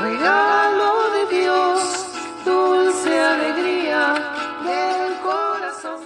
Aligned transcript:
de 0.00 1.40
Dios, 1.40 2.06
dulce 2.44 3.18
alegría 3.18 4.14
del 4.64 5.18
corazón. 5.20 6.00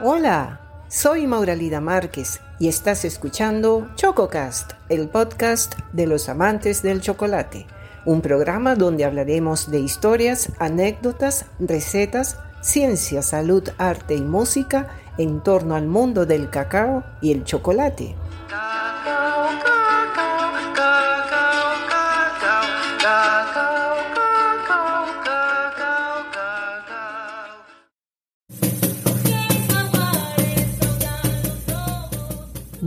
Hola, 0.00 0.60
soy 0.88 1.28
Mauralida 1.28 1.80
Márquez 1.80 2.40
y 2.58 2.66
estás 2.66 3.04
escuchando 3.04 3.88
ChocoCast, 3.94 4.72
el 4.88 5.08
podcast 5.08 5.76
de 5.92 6.08
los 6.08 6.28
amantes 6.28 6.82
del 6.82 7.00
chocolate, 7.00 7.68
un 8.04 8.20
programa 8.20 8.74
donde 8.74 9.04
hablaremos 9.04 9.70
de 9.70 9.78
historias, 9.78 10.50
anécdotas, 10.58 11.44
recetas, 11.60 12.40
ciencia, 12.62 13.22
salud, 13.22 13.68
arte 13.78 14.16
y 14.16 14.22
música 14.22 14.88
en 15.18 15.40
torno 15.40 15.76
al 15.76 15.86
mundo 15.86 16.26
del 16.26 16.50
cacao 16.50 17.04
y 17.20 17.30
el 17.30 17.44
chocolate. 17.44 18.16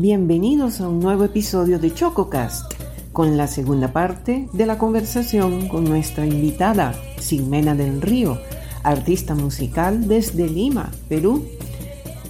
Bienvenidos 0.02 0.80
a 0.80 0.88
un 0.88 1.02
nuevo 1.02 1.26
episodio 1.26 1.78
de 1.78 1.94
ChocoCast, 1.94 2.74
con 3.12 3.36
la 3.36 3.48
segunda 3.48 3.92
parte 3.92 4.48
de 4.54 4.66
la 4.66 4.78
conversación 4.78 5.68
con 5.68 5.84
nuestra 5.84 6.26
invitada, 6.26 6.94
Ximena 7.20 7.76
del 7.76 8.02
Río, 8.02 8.40
artista 8.82 9.36
musical 9.36 10.08
desde 10.08 10.48
Lima, 10.48 10.90
Perú. 11.10 11.46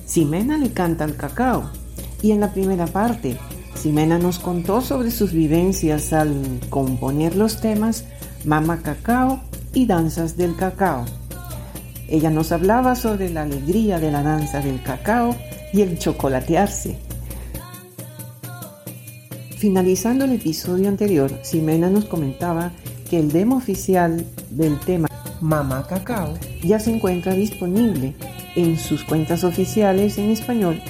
Ximena 0.08 0.58
le 0.58 0.72
canta 0.72 1.04
al 1.04 1.16
cacao 1.16 1.70
y 2.24 2.32
en 2.32 2.40
la 2.40 2.52
primera 2.54 2.88
parte, 2.88 3.38
Ximena 3.76 4.18
nos 4.18 4.40
contó 4.40 4.82
sobre 4.82 5.12
sus 5.12 5.32
vivencias 5.32 6.12
al 6.12 6.34
componer 6.72 7.36
los 7.36 7.62
temas 7.62 8.06
Mama 8.46 8.82
Cacao 8.82 9.42
y 9.76 9.86
Danzas 9.86 10.38
del 10.38 10.56
Cacao. 10.56 11.06
Ella 12.08 12.32
nos 12.32 12.52
hablaba 12.52 12.96
sobre 12.96 13.30
la 13.30 13.44
alegría 13.44 14.00
de 14.00 14.10
la 14.10 14.24
danza 14.24 14.60
del 14.60 14.82
cacao 14.82 15.36
y 15.72 15.84
el 15.84 16.00
chocolatearse. 16.00 17.09
Finalizando 19.60 20.24
el 20.24 20.32
episodio 20.32 20.88
anterior, 20.88 21.30
Ximena 21.44 21.90
nos 21.90 22.06
comentaba 22.06 22.72
que 23.10 23.20
el 23.20 23.30
demo 23.30 23.58
oficial 23.58 24.26
del 24.52 24.80
tema 24.80 25.10
Mama 25.42 25.86
Cacao 25.86 26.36
ya 26.64 26.80
se 26.80 26.96
encuentra 26.96 27.34
disponible 27.34 28.16
en 28.56 28.80
sus 28.80 29.04
cuentas 29.04 29.44
oficiales 29.44 30.18
en 30.18 30.30
español 30.30 30.82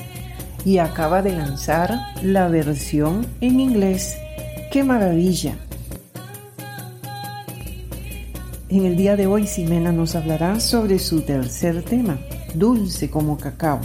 y 0.66 0.78
acaba 0.78 1.24
de 1.24 1.36
lanzar 1.36 2.00
la 2.22 2.48
versión 2.48 3.26
en 3.42 3.60
inglés. 3.60 4.16
¡Qué 4.72 4.84
maravilla! 4.84 5.58
En 8.70 8.86
el 8.86 8.96
día 8.96 9.16
de 9.16 9.26
hoy, 9.26 9.48
Ximena 9.48 9.92
nos 9.92 10.14
hablará 10.14 10.60
sobre 10.60 11.00
su 11.00 11.22
tercer 11.22 11.82
tema, 11.82 12.20
Dulce 12.54 13.10
como 13.10 13.36
Cacao. 13.40 13.80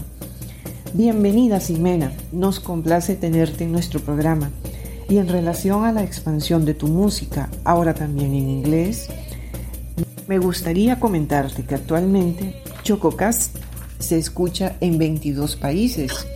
Bienvenida, 0.92 1.58
Ximena. 1.58 2.12
Nos 2.32 2.60
complace 2.60 3.16
tenerte 3.16 3.64
en 3.64 3.72
nuestro 3.72 3.98
programa. 3.98 4.50
Y 5.08 5.18
en 5.18 5.28
relación 5.28 5.84
a 5.84 5.92
la 5.92 6.02
expansión 6.02 6.64
de 6.64 6.74
tu 6.74 6.86
música, 6.88 7.50
ahora 7.64 7.94
también 7.94 8.34
en 8.34 8.48
inglés, 8.48 9.08
me 10.26 10.38
gustaría 10.38 10.98
comentarte 10.98 11.64
que 11.64 11.74
actualmente 11.74 12.62
ChocoCast 12.82 13.56
se 13.98 14.18
escucha 14.18 14.76
en 14.80 14.98
22 14.98 15.56
países. 15.56 16.26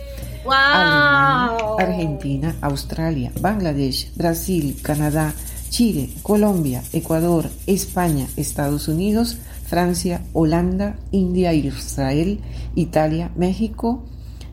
Alemania. 0.47 1.57
Argentina, 1.79 2.55
Australia, 2.61 3.31
Bangladesh, 3.41 4.11
Brasil, 4.15 4.77
Canadá, 4.81 5.33
Chile, 5.69 6.09
Colombia, 6.23 6.83
Ecuador, 6.93 7.49
España, 7.67 8.27
Estados 8.37 8.87
Unidos, 8.87 9.37
Francia, 9.65 10.21
Holanda, 10.33 10.95
India, 11.11 11.53
Israel, 11.53 12.39
Italia, 12.75 13.31
México, 13.35 14.03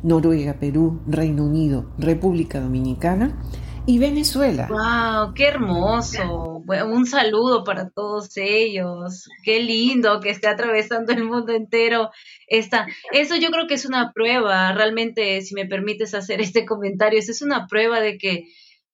Noruega, 0.03 0.55
Perú, 0.55 1.01
Reino 1.07 1.45
Unido, 1.45 1.87
República 1.99 2.61
Dominicana 2.61 3.39
y 3.87 3.99
Venezuela. 3.99 4.69
¡Wow! 4.69 5.35
¡Qué 5.35 5.47
hermoso! 5.47 6.63
Un 6.67 7.07
saludo 7.07 7.63
para 7.65 7.91
todos 7.91 8.37
ellos. 8.37 9.29
Qué 9.45 9.61
lindo 9.61 10.21
que 10.21 10.31
esté 10.31 10.49
atravesando 10.49 11.13
el 11.13 11.25
mundo 11.25 11.53
entero. 11.53 12.11
Esta, 12.49 12.87
eso 13.13 13.37
yo 13.37 13.51
creo 13.51 13.67
que 13.67 13.75
es 13.75 13.87
una 13.87 14.13
prueba, 14.13 14.73
realmente, 14.73 15.41
si 15.43 15.55
me 15.55 15.67
permites 15.67 16.15
hacer 16.15 16.41
este 16.41 16.67
comentario, 16.67 17.19
eso 17.19 17.31
es 17.31 17.43
una 17.43 17.67
prueba 17.67 18.01
de 18.01 18.19
que 18.19 18.45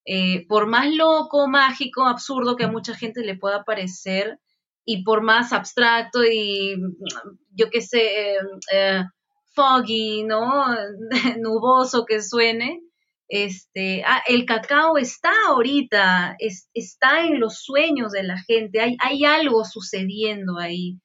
eh, 0.05 0.47
por 0.49 0.67
más 0.67 0.93
loco, 0.93 1.49
mágico, 1.49 2.07
absurdo 2.07 2.57
que 2.57 2.65
a 2.65 2.71
mucha 2.71 2.95
gente 2.95 3.23
le 3.23 3.37
pueda 3.37 3.65
parecer, 3.65 4.39
y 4.85 5.05
por 5.05 5.23
más 5.23 5.53
abstracto 5.53 6.25
y 6.25 6.77
yo 7.51 7.71
qué 7.71 7.81
sé, 7.81 8.33
eh, 8.33 8.39
eh, 8.73 9.03
foggy, 9.55 10.25
¿no? 10.25 10.67
Nuboso 11.41 12.05
que 12.05 12.23
suene, 12.23 12.81
este, 13.33 14.05
ah, 14.07 14.23
el 14.29 14.45
cacao 14.45 14.99
está 14.99 15.33
ahorita, 15.49 16.37
es- 16.39 16.69
está 16.75 17.25
en 17.27 17.41
los 17.41 17.61
sueños 17.63 18.13
de 18.13 18.23
la 18.25 18.39
gente, 18.39 18.81
hay, 18.81 18.97
hay 19.01 19.25
algo 19.25 19.65
sucediendo 19.65 20.59
ahí 20.59 20.99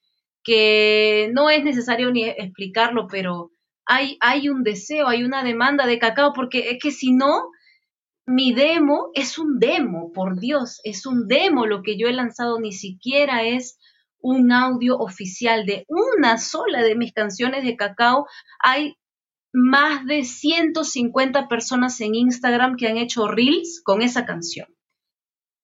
que 0.44 1.30
no 1.34 1.48
es 1.50 1.64
necesario 1.64 2.10
ni 2.10 2.24
explicarlo, 2.24 3.06
pero 3.08 3.50
hay, 3.86 4.18
hay 4.20 4.48
un 4.50 4.62
deseo, 4.62 5.08
hay 5.08 5.24
una 5.24 5.42
demanda 5.42 5.86
de 5.86 5.98
cacao, 5.98 6.32
porque 6.34 6.70
es 6.70 6.78
que 6.82 6.90
si 6.90 7.12
no, 7.12 7.48
mi 8.26 8.52
demo 8.52 9.10
es 9.14 9.38
un 9.38 9.58
demo, 9.58 10.12
por 10.12 10.38
Dios, 10.38 10.80
es 10.84 11.06
un 11.06 11.26
demo 11.28 11.66
lo 11.66 11.82
que 11.82 11.98
yo 11.98 12.08
he 12.08 12.12
lanzado, 12.12 12.60
ni 12.60 12.72
siquiera 12.72 13.42
es 13.44 13.78
un 14.20 14.52
audio 14.52 14.98
oficial 14.98 15.64
de 15.66 15.84
una 15.88 16.38
sola 16.38 16.82
de 16.82 16.94
mis 16.96 17.12
canciones 17.12 17.64
de 17.64 17.76
cacao. 17.76 18.26
Hay 18.62 18.96
más 19.60 20.06
de 20.06 20.24
150 20.24 21.48
personas 21.48 22.00
en 22.00 22.14
Instagram 22.14 22.76
que 22.76 22.86
han 22.88 22.96
hecho 22.96 23.26
reels 23.28 23.80
con 23.84 24.02
esa 24.02 24.24
canción. 24.24 24.68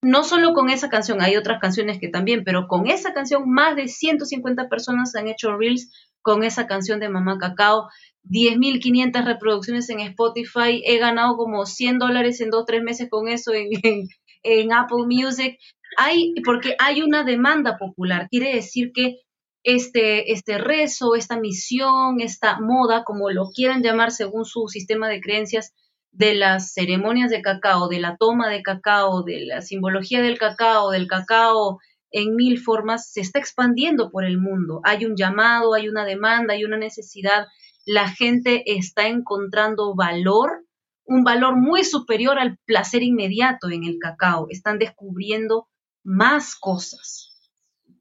No 0.02 0.22
solo 0.24 0.52
con 0.52 0.68
esa 0.68 0.88
canción, 0.90 1.22
hay 1.22 1.36
otras 1.36 1.60
canciones 1.60 1.98
que 1.98 2.08
también, 2.08 2.44
pero 2.44 2.66
con 2.68 2.86
esa 2.88 3.14
canción 3.14 3.48
más 3.50 3.74
de 3.76 3.88
150 3.88 4.68
personas 4.68 5.14
han 5.14 5.28
hecho 5.28 5.56
reels 5.56 5.90
con 6.22 6.42
esa 6.44 6.66
canción 6.66 7.00
de 7.00 7.08
Mamá 7.08 7.38
Cacao. 7.38 7.88
10.500 8.28 9.24
reproducciones 9.24 9.88
en 9.90 10.00
Spotify. 10.00 10.82
He 10.84 10.98
ganado 10.98 11.36
como 11.36 11.66
100 11.66 11.98
dólares 11.98 12.40
en 12.40 12.50
dos, 12.50 12.64
tres 12.66 12.82
meses 12.82 13.08
con 13.10 13.28
eso 13.28 13.52
en, 13.54 13.68
en- 13.82 14.08
en 14.42 14.72
Apple 14.72 15.06
Music. 15.06 15.58
Hay, 15.96 16.34
porque 16.44 16.74
hay 16.78 17.00
una 17.02 17.22
demanda 17.24 17.76
popular. 17.78 18.26
Quiere 18.30 18.54
decir 18.54 18.90
que 18.92 19.20
este, 19.64 20.32
este 20.32 20.58
rezo, 20.58 21.14
esta 21.16 21.40
misión, 21.40 22.20
esta 22.20 22.60
moda, 22.60 23.02
como 23.02 23.30
lo 23.30 23.48
quieran 23.48 23.82
llamar 23.82 24.12
según 24.12 24.44
su 24.44 24.68
sistema 24.68 25.08
de 25.08 25.20
creencias, 25.20 25.72
de 26.12 26.34
las 26.34 26.72
ceremonias 26.74 27.30
de 27.30 27.42
cacao, 27.42 27.88
de 27.88 27.98
la 27.98 28.16
toma 28.16 28.48
de 28.48 28.62
cacao, 28.62 29.24
de 29.24 29.46
la 29.46 29.62
simbología 29.62 30.20
del 30.22 30.38
cacao, 30.38 30.90
del 30.90 31.08
cacao 31.08 31.80
en 32.12 32.36
mil 32.36 32.60
formas, 32.60 33.10
se 33.10 33.22
está 33.22 33.40
expandiendo 33.40 34.10
por 34.12 34.24
el 34.24 34.38
mundo. 34.38 34.80
Hay 34.84 35.06
un 35.06 35.16
llamado, 35.16 35.74
hay 35.74 35.88
una 35.88 36.04
demanda, 36.04 36.54
hay 36.54 36.64
una 36.64 36.76
necesidad. 36.76 37.46
La 37.84 38.08
gente 38.08 38.62
está 38.76 39.08
encontrando 39.08 39.96
valor, 39.96 40.64
un 41.04 41.24
valor 41.24 41.56
muy 41.56 41.82
superior 41.82 42.38
al 42.38 42.58
placer 42.66 43.02
inmediato 43.02 43.70
en 43.70 43.82
el 43.82 43.98
cacao. 43.98 44.46
Están 44.50 44.78
descubriendo 44.78 45.68
más 46.04 46.54
cosas 46.54 47.33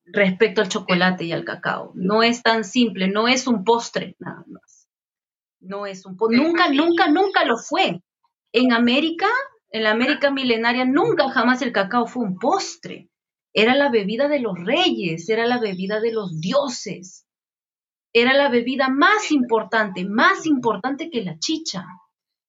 respecto 0.06 0.62
al 0.62 0.69
chocolate 0.69 1.25
y 1.25 1.31
al 1.31 1.46
cacao. 1.46 1.91
No 1.96 2.24
es 2.24 2.41
tan 2.41 2.64
simple, 2.64 3.08
no 3.08 3.28
es 3.28 3.47
un 3.47 3.64
postre 3.64 4.16
nada 4.19 4.44
más. 4.47 4.88
No 5.59 5.86
es 5.86 6.06
un 6.06 6.18
postre. 6.18 6.38
Nunca, 6.38 6.69
nunca, 6.69 7.08
nunca 7.08 7.46
lo 7.46 7.58
fue. 7.58 8.02
En 8.52 8.74
América, 8.74 9.28
en 9.69 9.84
la 9.84 9.91
América 9.91 10.30
milenaria, 10.30 10.86
nunca 10.86 11.30
jamás 11.30 11.62
el 11.62 11.72
cacao 11.72 12.06
fue 12.06 12.24
un 12.24 12.38
postre. 12.38 13.09
Era 13.53 13.76
la 13.76 13.90
bebida 13.90 14.28
de 14.28 14.40
los 14.40 14.58
reyes, 14.59 15.29
era 15.29 15.46
la 15.46 15.59
bebida 15.59 16.00
de 16.00 16.11
los 16.11 16.40
dioses. 16.40 17.26
Era 18.11 18.34
la 18.34 18.49
bebida 18.49 18.90
más 18.90 19.32
importante, 19.32 20.06
más 20.06 20.46
importante 20.46 21.09
que 21.09 21.23
la 21.23 21.40
chicha, 21.40 21.85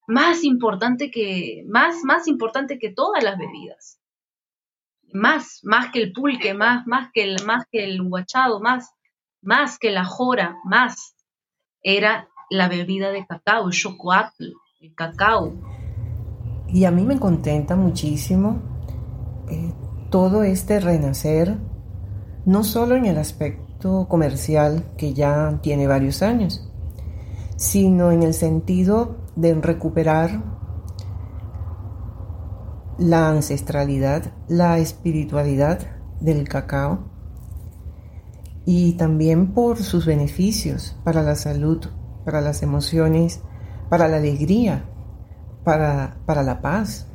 más 0.06 0.44
importante 0.44 1.10
que, 1.10 1.64
más, 1.66 2.02
más 2.04 2.28
importante 2.28 2.78
que 2.78 2.92
todas 2.92 3.22
las 3.22 3.38
bebidas 3.38 4.00
más, 5.14 5.60
más 5.62 5.92
que 5.92 6.02
el 6.02 6.12
pulque, 6.12 6.54
más, 6.54 6.86
más 6.86 7.10
que 7.14 7.22
el, 7.22 7.36
más 7.46 7.66
que 7.70 7.84
el 7.84 8.02
guachado, 8.02 8.60
más, 8.60 8.90
más 9.40 9.78
que 9.78 9.92
la 9.92 10.04
jora, 10.04 10.56
más, 10.64 11.14
era 11.82 12.28
la 12.50 12.68
bebida 12.68 13.10
de 13.10 13.24
cacao, 13.24 13.68
el 13.68 13.72
chocoatl, 13.72 14.44
el 14.80 14.94
cacao. 14.94 15.54
Y 16.68 16.84
a 16.84 16.90
mí 16.90 17.04
me 17.04 17.20
contenta 17.20 17.76
muchísimo 17.76 18.60
eh, 19.48 19.72
todo 20.10 20.42
este 20.42 20.80
renacer, 20.80 21.58
no 22.44 22.64
solo 22.64 22.96
en 22.96 23.06
el 23.06 23.18
aspecto 23.18 24.08
comercial, 24.08 24.84
que 24.98 25.14
ya 25.14 25.60
tiene 25.62 25.86
varios 25.86 26.22
años, 26.22 26.68
sino 27.56 28.10
en 28.10 28.24
el 28.24 28.34
sentido 28.34 29.28
de 29.36 29.54
recuperar 29.54 30.53
la 32.98 33.28
ancestralidad, 33.28 34.32
la 34.48 34.78
espiritualidad 34.78 35.80
del 36.20 36.48
cacao 36.48 37.04
y 38.64 38.92
también 38.92 39.52
por 39.52 39.78
sus 39.78 40.06
beneficios 40.06 40.96
para 41.04 41.22
la 41.22 41.34
salud, 41.34 41.84
para 42.24 42.40
las 42.40 42.62
emociones, 42.62 43.40
para 43.90 44.08
la 44.08 44.16
alegría, 44.16 44.84
para, 45.64 46.16
para 46.26 46.42
la 46.42 46.60
paz. 46.60 47.06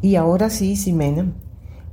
Y 0.00 0.16
ahora 0.16 0.50
sí, 0.50 0.76
Simena, 0.76 1.32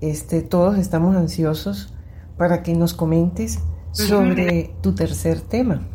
este, 0.02 0.42
todos 0.42 0.78
estamos 0.78 1.16
ansiosos 1.16 1.94
para 2.38 2.64
que 2.64 2.74
nos 2.74 2.94
comentes 2.94 3.60
sobre 3.92 4.76
tu 4.82 4.94
tercer 4.94 5.42
tema, 5.42 5.88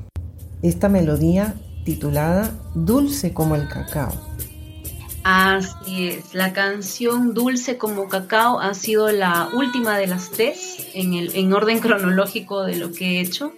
esta 0.62 0.88
melodía 0.88 1.54
titulada 1.84 2.50
Dulce 2.74 3.32
como 3.32 3.54
el 3.54 3.68
cacao. 3.68 4.12
Así 5.24 6.08
es, 6.08 6.34
la 6.34 6.52
canción 6.52 7.32
Dulce 7.32 7.78
como 7.78 8.10
Cacao 8.10 8.60
ha 8.60 8.74
sido 8.74 9.10
la 9.10 9.48
última 9.54 9.96
de 9.96 10.06
las 10.06 10.30
tres 10.30 10.86
en, 10.92 11.14
el, 11.14 11.34
en 11.34 11.50
orden 11.54 11.78
cronológico 11.80 12.62
de 12.64 12.76
lo 12.76 12.92
que 12.92 13.16
he 13.16 13.20
hecho. 13.20 13.54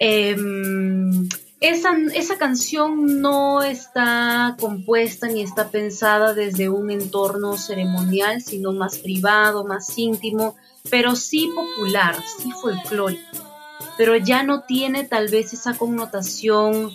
Em, 0.00 1.28
esa, 1.60 1.94
esa 2.14 2.38
canción 2.38 3.20
no 3.20 3.62
está 3.62 4.56
compuesta 4.58 5.28
ni 5.28 5.42
está 5.42 5.68
pensada 5.68 6.32
desde 6.32 6.70
un 6.70 6.90
entorno 6.90 7.58
ceremonial, 7.58 8.40
sino 8.40 8.72
más 8.72 8.96
privado, 8.96 9.64
más 9.64 9.98
íntimo, 9.98 10.56
pero 10.88 11.14
sí 11.14 11.50
popular, 11.54 12.16
sí 12.38 12.50
folclórico. 12.52 13.22
Pero 13.98 14.16
ya 14.16 14.42
no 14.42 14.62
tiene 14.62 15.04
tal 15.04 15.28
vez 15.28 15.52
esa 15.52 15.74
connotación 15.74 16.90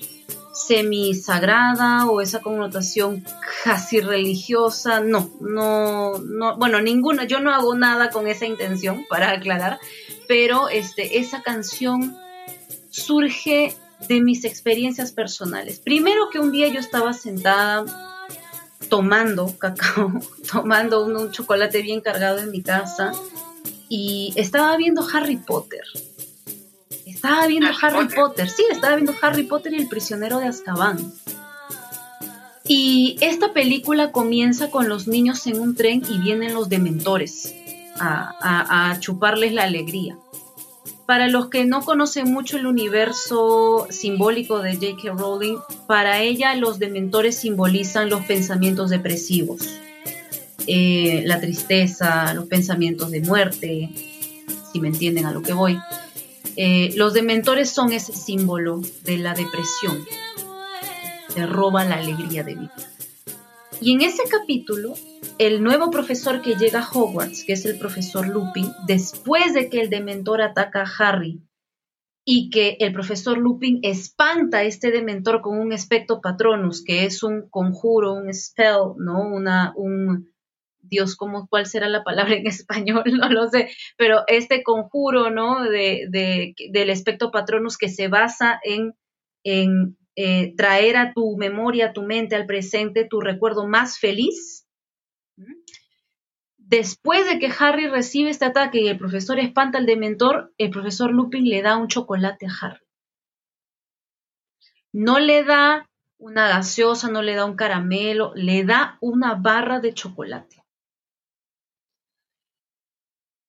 semisagrada 0.53 2.07
o 2.07 2.21
esa 2.21 2.41
connotación 2.41 3.23
casi 3.63 4.01
religiosa. 4.01 4.99
No, 4.99 5.31
no, 5.39 6.17
no, 6.19 6.57
bueno, 6.57 6.81
ninguna, 6.81 7.25
yo 7.25 7.39
no 7.39 7.53
hago 7.53 7.75
nada 7.75 8.09
con 8.09 8.27
esa 8.27 8.45
intención, 8.45 9.05
para 9.09 9.31
aclarar, 9.31 9.79
pero 10.27 10.69
este, 10.69 11.19
esa 11.19 11.41
canción 11.41 12.17
surge 12.89 13.75
de 14.07 14.21
mis 14.21 14.45
experiencias 14.45 15.11
personales. 15.11 15.79
Primero 15.79 16.29
que 16.29 16.39
un 16.39 16.51
día 16.51 16.67
yo 16.69 16.79
estaba 16.79 17.13
sentada 17.13 17.85
tomando 18.89 19.57
cacao, 19.57 20.13
tomando 20.51 21.03
un, 21.05 21.15
un 21.15 21.31
chocolate 21.31 21.81
bien 21.81 22.01
cargado 22.01 22.39
en 22.39 22.51
mi 22.51 22.61
casa 22.61 23.11
y 23.89 24.33
estaba 24.35 24.77
viendo 24.77 25.05
Harry 25.13 25.37
Potter. 25.37 25.83
Estaba 27.05 27.47
viendo 27.47 27.69
Harry, 27.81 28.07
Potter. 28.07 28.47
sí, 28.47 28.63
estaba 28.71 28.95
viendo 28.95 29.13
Harry 29.21 29.43
Potter 29.43 29.73
y 29.73 29.77
el 29.77 29.89
prisionero 29.89 30.39
de 30.39 30.47
Azkaban. 30.47 31.11
Y 32.71 33.17
esta 33.19 33.51
película 33.51 34.11
comienza 34.11 34.69
con 34.69 34.87
los 34.87 35.07
niños 35.07 35.47
en 35.47 35.59
un 35.59 35.73
tren 35.73 36.03
y 36.07 36.19
vienen 36.19 36.53
los 36.53 36.69
dementores 36.69 37.55
a, 37.99 38.95
chuparles 38.99 39.53
la 39.53 39.63
alegría. 39.63 40.19
Para 41.07 41.29
los 41.29 41.49
que 41.49 41.65
no 41.65 41.83
conocen 41.83 42.31
mucho 42.31 42.57
el 42.57 42.67
universo 42.67 43.87
simbólico 43.89 44.59
de 44.59 44.75
J.K. 44.75 45.13
Rowling, 45.13 45.57
para 45.87 46.21
ella 46.21 46.55
los 46.55 46.77
dementores 46.77 47.37
simbolizan 47.37 48.07
los 48.07 48.23
pensamientos 48.25 48.91
depresivos, 48.91 49.67
eh, 50.67 51.23
la 51.25 51.41
tristeza, 51.41 52.35
los 52.35 52.45
pensamientos 52.45 53.09
de 53.09 53.21
muerte, 53.21 53.89
si 54.71 54.79
me 54.79 54.89
entienden 54.89 55.25
a 55.25 55.31
lo 55.31 55.41
que 55.41 55.53
voy. 55.53 55.79
Eh, 56.55 56.93
los 56.95 57.15
dementores 57.15 57.71
son 57.71 57.93
ese 57.93 58.13
símbolo 58.13 58.79
de 59.05 59.17
la 59.17 59.33
depresión. 59.33 60.05
Te 61.33 61.45
roba 61.45 61.85
la 61.85 61.95
alegría 61.95 62.43
de 62.43 62.55
vivir. 62.55 62.69
Y 63.81 63.93
en 63.93 64.01
ese 64.01 64.23
capítulo, 64.29 64.93
el 65.37 65.63
nuevo 65.63 65.89
profesor 65.89 66.41
que 66.41 66.55
llega 66.55 66.81
a 66.81 66.89
Hogwarts, 66.89 67.45
que 67.45 67.53
es 67.53 67.65
el 67.65 67.79
profesor 67.79 68.27
Lupin, 68.27 68.73
después 68.85 69.53
de 69.53 69.69
que 69.69 69.79
el 69.79 69.89
dementor 69.89 70.41
ataca 70.41 70.83
a 70.83 70.91
Harry 70.99 71.41
y 72.25 72.49
que 72.49 72.75
el 72.79 72.91
profesor 72.91 73.37
Lupin 73.37 73.79
espanta 73.83 74.59
a 74.59 74.63
este 74.63 74.91
dementor 74.91 75.41
con 75.41 75.57
un 75.57 75.71
espectro 75.71 76.19
patronus, 76.19 76.83
que 76.83 77.05
es 77.05 77.23
un 77.23 77.49
conjuro, 77.49 78.13
un 78.13 78.33
spell, 78.33 78.95
¿no? 78.97 79.21
Una, 79.21 79.73
un, 79.77 80.29
Dios, 80.81 81.15
¿cómo, 81.15 81.47
¿cuál 81.47 81.65
será 81.65 81.87
la 81.87 82.03
palabra 82.03 82.35
en 82.35 82.47
español? 82.47 83.03
No 83.17 83.29
lo 83.29 83.49
sé, 83.49 83.69
pero 83.97 84.23
este 84.27 84.61
conjuro, 84.61 85.29
¿no? 85.29 85.63
De, 85.63 86.07
de, 86.09 86.53
del 86.71 86.89
espectro 86.89 87.31
patronus 87.31 87.77
que 87.77 87.87
se 87.87 88.09
basa 88.09 88.59
en, 88.63 88.93
en 89.43 89.97
eh, 90.21 90.53
traer 90.57 90.97
a 90.97 91.13
tu 91.13 91.37
memoria, 91.37 91.85
a 91.85 91.93
tu 91.93 92.03
mente, 92.03 92.35
al 92.35 92.45
presente, 92.45 93.07
tu 93.09 93.21
recuerdo 93.21 93.65
más 93.65 93.99
feliz. 93.99 94.67
Después 96.57 97.25
de 97.25 97.39
que 97.39 97.49
Harry 97.57 97.87
recibe 97.87 98.29
este 98.29 98.43
ataque 98.43 98.81
y 98.81 98.89
el 98.89 98.97
profesor 98.97 99.39
espanta 99.39 99.77
al 99.77 99.85
dementor, 99.85 100.53
el 100.57 100.71
profesor 100.71 101.13
Lupin 101.13 101.47
le 101.47 101.61
da 101.61 101.77
un 101.77 101.87
chocolate 101.87 102.47
a 102.47 102.49
Harry. 102.59 102.85
No 104.91 105.19
le 105.19 105.45
da 105.45 105.89
una 106.17 106.49
gaseosa, 106.49 107.09
no 107.09 107.21
le 107.21 107.35
da 107.35 107.45
un 107.45 107.55
caramelo, 107.55 108.33
le 108.35 108.65
da 108.65 108.97
una 108.99 109.35
barra 109.35 109.79
de 109.79 109.93
chocolate. 109.93 110.58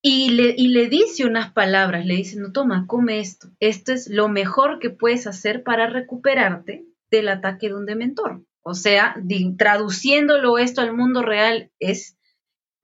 Y 0.03 0.31
le, 0.31 0.89
dice 0.89 1.27
unas 1.27 1.53
palabras, 1.53 2.07
le 2.07 2.17
dice, 2.17 2.39
no, 2.39 2.53
toma, 2.53 2.87
come 2.87 3.21
esto. 3.21 3.51
Esto 3.61 3.93
es 3.93 4.09
lo 4.09 4.29
mejor 4.29 4.79
que 4.79 4.89
puedes 4.89 5.27
hacer 5.27 5.63
para 5.63 5.89
recuperarte 5.89 6.87
del 7.11 7.29
ataque 7.29 7.69
de 7.69 7.75
un 7.75 7.85
dementor. 7.85 8.43
O 8.63 8.75
sea, 8.75 9.15
traduciéndolo 9.59 10.59
esto 10.59 10.81
al 10.81 10.95
mundo 10.95 11.23
real 11.23 11.71
es 11.79 12.17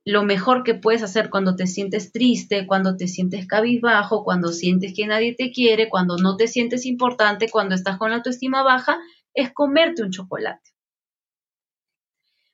lo 0.05 0.25
mejor 0.25 0.63
que 0.63 0.75
puedes 0.75 1.03
hacer 1.03 1.31
cuando 1.31 1.57
te 1.57 1.67
sientes 1.67 2.13
triste, 2.13 2.67
cuando 2.67 2.97
te 2.97 3.09
sientes 3.09 3.47
cabizbajo, 3.47 4.23
cuando 4.23 4.53
sientes 4.53 4.93
que 4.95 5.07
nadie 5.07 5.35
te 5.35 5.51
quiere, 5.51 5.89
cuando 5.89 6.17
no 6.17 6.37
te 6.37 6.47
sientes 6.47 6.87
importante, 6.87 7.49
cuando 7.51 7.75
estás 7.75 7.99
con 7.99 8.11
la 8.11 8.17
autoestima 8.17 8.63
baja, 8.63 8.99
es 9.35 9.53
comerte 9.53 10.03
un 10.03 10.11
chocolate. 10.11 10.76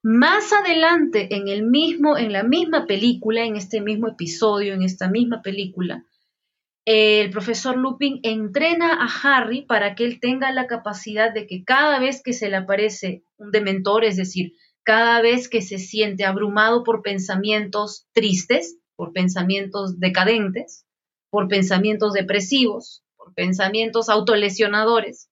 Más 0.05 0.53
adelante, 0.53 1.37
en 1.37 1.47
el 1.47 1.63
mismo, 1.63 2.19
en 2.19 2.33
la 2.33 2.43
misma 2.43 2.87
película, 2.87 3.45
en 3.45 3.55
este 3.55 3.81
mismo 3.81 4.09
episodio, 4.09 4.75
en 4.75 4.83
esta 4.83 5.09
misma 5.09 5.43
película, 5.43 6.05
el 6.85 7.31
profesor 7.31 7.77
Lupin 7.77 8.19
entrena 8.25 8.95
a 8.95 9.07
Harry 9.23 9.63
para 9.63 9.95
que 9.95 10.05
él 10.05 10.19
tenga 10.19 10.51
la 10.51 10.67
capacidad 10.67 11.33
de 11.33 11.47
que 11.47 11.63
cada 11.63 12.01
vez 12.01 12.21
que 12.21 12.33
se 12.33 12.49
le 12.49 12.57
aparece 12.57 13.23
un 13.37 13.53
dementor, 13.53 14.05
es 14.05 14.17
decir, 14.17 14.55
cada 14.83 15.23
vez 15.23 15.49
que 15.49 15.63
se 15.63 15.79
siente 15.79 16.25
abrumado 16.25 16.83
por 16.83 17.03
pensamientos 17.03 18.09
tristes, 18.13 18.79
por 18.97 19.13
pensamientos 19.13 20.01
decadentes, 20.01 20.85
por 21.31 21.47
pensamientos 21.47 22.13
depresivos, 22.13 23.05
por 23.17 23.33
pensamientos 23.35 24.09
autolesionadores, 24.09 25.31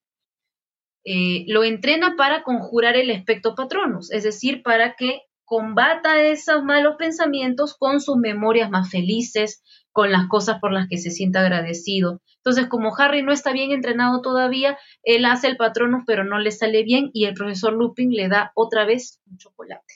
eh, 1.03 1.45
lo 1.47 1.63
entrena 1.63 2.15
para 2.15 2.43
conjurar 2.43 2.95
el 2.95 3.09
espectro 3.09 3.55
patronus, 3.55 4.11
es 4.11 4.23
decir, 4.23 4.61
para 4.63 4.95
que 4.95 5.21
combata 5.45 6.21
esos 6.21 6.63
malos 6.63 6.95
pensamientos 6.97 7.75
con 7.77 7.99
sus 7.99 8.15
memorias 8.15 8.69
más 8.69 8.89
felices, 8.89 9.61
con 9.91 10.11
las 10.11 10.27
cosas 10.27 10.59
por 10.61 10.71
las 10.71 10.87
que 10.87 10.97
se 10.97 11.11
siente 11.11 11.39
agradecido. 11.39 12.21
Entonces, 12.37 12.67
como 12.67 12.95
Harry 12.97 13.21
no 13.21 13.33
está 13.33 13.51
bien 13.51 13.71
entrenado 13.71 14.21
todavía, 14.21 14.77
él 15.03 15.25
hace 15.25 15.47
el 15.47 15.57
patronus, 15.57 16.03
pero 16.07 16.23
no 16.23 16.39
le 16.39 16.51
sale 16.51 16.83
bien 16.83 17.09
y 17.13 17.25
el 17.25 17.33
profesor 17.33 17.73
Lupin 17.73 18.11
le 18.11 18.29
da 18.29 18.53
otra 18.55 18.85
vez 18.85 19.19
un 19.29 19.37
chocolate. 19.37 19.95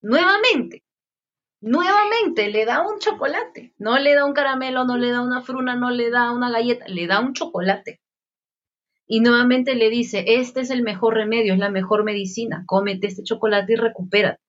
Nuevamente, 0.00 0.84
nuevamente 1.60 2.48
le 2.48 2.64
da 2.64 2.86
un 2.86 2.98
chocolate. 3.00 3.74
No 3.78 3.98
le 3.98 4.14
da 4.14 4.24
un 4.24 4.34
caramelo, 4.34 4.84
no 4.84 4.96
le 4.96 5.10
da 5.10 5.22
una 5.22 5.42
fruna, 5.42 5.74
no 5.74 5.90
le 5.90 6.10
da 6.10 6.30
una 6.30 6.50
galleta, 6.50 6.86
le 6.86 7.06
da 7.06 7.20
un 7.20 7.32
chocolate. 7.32 8.00
Y 9.06 9.20
nuevamente 9.20 9.74
le 9.74 9.90
dice, 9.90 10.24
este 10.26 10.60
es 10.60 10.70
el 10.70 10.82
mejor 10.82 11.14
remedio, 11.14 11.52
es 11.52 11.58
la 11.58 11.70
mejor 11.70 12.04
medicina, 12.04 12.64
cómete 12.66 13.06
este 13.06 13.22
chocolate 13.22 13.74
y 13.74 13.76
recupérate. 13.76 14.40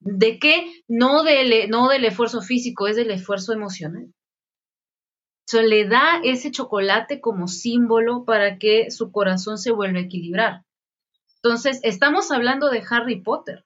¿De 0.00 0.38
qué? 0.38 0.82
No 0.86 1.22
del, 1.22 1.70
no 1.70 1.88
del 1.88 2.04
esfuerzo 2.04 2.40
físico, 2.42 2.86
es 2.86 2.96
del 2.96 3.10
esfuerzo 3.10 3.52
emocional. 3.52 4.12
Le 5.50 5.86
da 5.86 6.20
ese 6.22 6.50
chocolate 6.50 7.20
como 7.22 7.48
símbolo 7.48 8.24
para 8.24 8.58
que 8.58 8.90
su 8.90 9.10
corazón 9.10 9.56
se 9.56 9.70
vuelva 9.72 9.98
a 9.98 10.02
equilibrar. 10.02 10.64
Entonces, 11.42 11.80
estamos 11.84 12.30
hablando 12.30 12.68
de 12.68 12.84
Harry 12.90 13.22
Potter. 13.22 13.64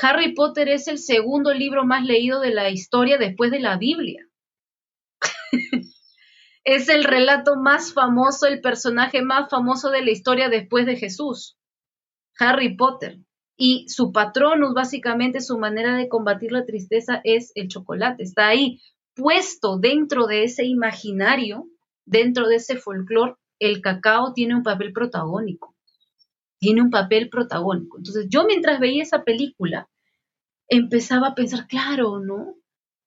Harry 0.00 0.34
Potter 0.34 0.68
es 0.70 0.88
el 0.88 0.98
segundo 0.98 1.52
libro 1.52 1.84
más 1.84 2.04
leído 2.04 2.40
de 2.40 2.54
la 2.54 2.70
historia 2.70 3.18
después 3.18 3.50
de 3.50 3.60
la 3.60 3.76
Biblia. 3.76 4.26
es 6.64 6.88
el 6.88 7.04
relato 7.04 7.56
más 7.56 7.92
famoso, 7.92 8.46
el 8.46 8.60
personaje 8.60 9.22
más 9.22 9.48
famoso 9.50 9.90
de 9.90 10.04
la 10.04 10.10
historia 10.10 10.48
después 10.48 10.86
de 10.86 10.96
Jesús, 10.96 11.56
Harry 12.38 12.76
Potter. 12.76 13.18
Y 13.56 13.86
su 13.88 14.10
patronus, 14.12 14.72
básicamente 14.72 15.40
su 15.40 15.58
manera 15.58 15.94
de 15.94 16.08
combatir 16.08 16.50
la 16.52 16.64
tristeza 16.64 17.20
es 17.24 17.52
el 17.54 17.68
chocolate. 17.68 18.22
Está 18.22 18.48
ahí 18.48 18.80
puesto 19.14 19.78
dentro 19.78 20.26
de 20.26 20.44
ese 20.44 20.64
imaginario, 20.64 21.66
dentro 22.06 22.48
de 22.48 22.56
ese 22.56 22.76
folclore, 22.76 23.34
el 23.58 23.82
cacao 23.82 24.32
tiene 24.32 24.54
un 24.54 24.62
papel 24.62 24.92
protagónico. 24.92 25.76
Tiene 26.58 26.80
un 26.80 26.90
papel 26.90 27.28
protagónico. 27.28 27.98
Entonces 27.98 28.26
yo 28.30 28.46
mientras 28.46 28.80
veía 28.80 29.02
esa 29.02 29.24
película, 29.24 29.90
empezaba 30.68 31.28
a 31.28 31.34
pensar, 31.34 31.66
claro, 31.66 32.20
¿no? 32.20 32.54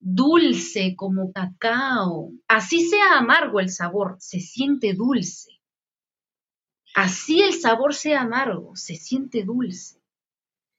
Dulce 0.04 0.96
como 0.96 1.32
cacao. 1.32 2.32
Así 2.48 2.88
sea 2.88 3.18
amargo 3.18 3.60
el 3.60 3.70
sabor, 3.70 4.18
se 4.20 4.40
siente 4.40 4.94
dulce. 4.94 5.52
Así 6.94 7.42
el 7.42 7.54
sabor 7.54 7.96
sea 7.96 8.22
amargo, 8.22 8.76
se 8.76 8.96
siente 8.96 9.44
dulce. 9.44 10.00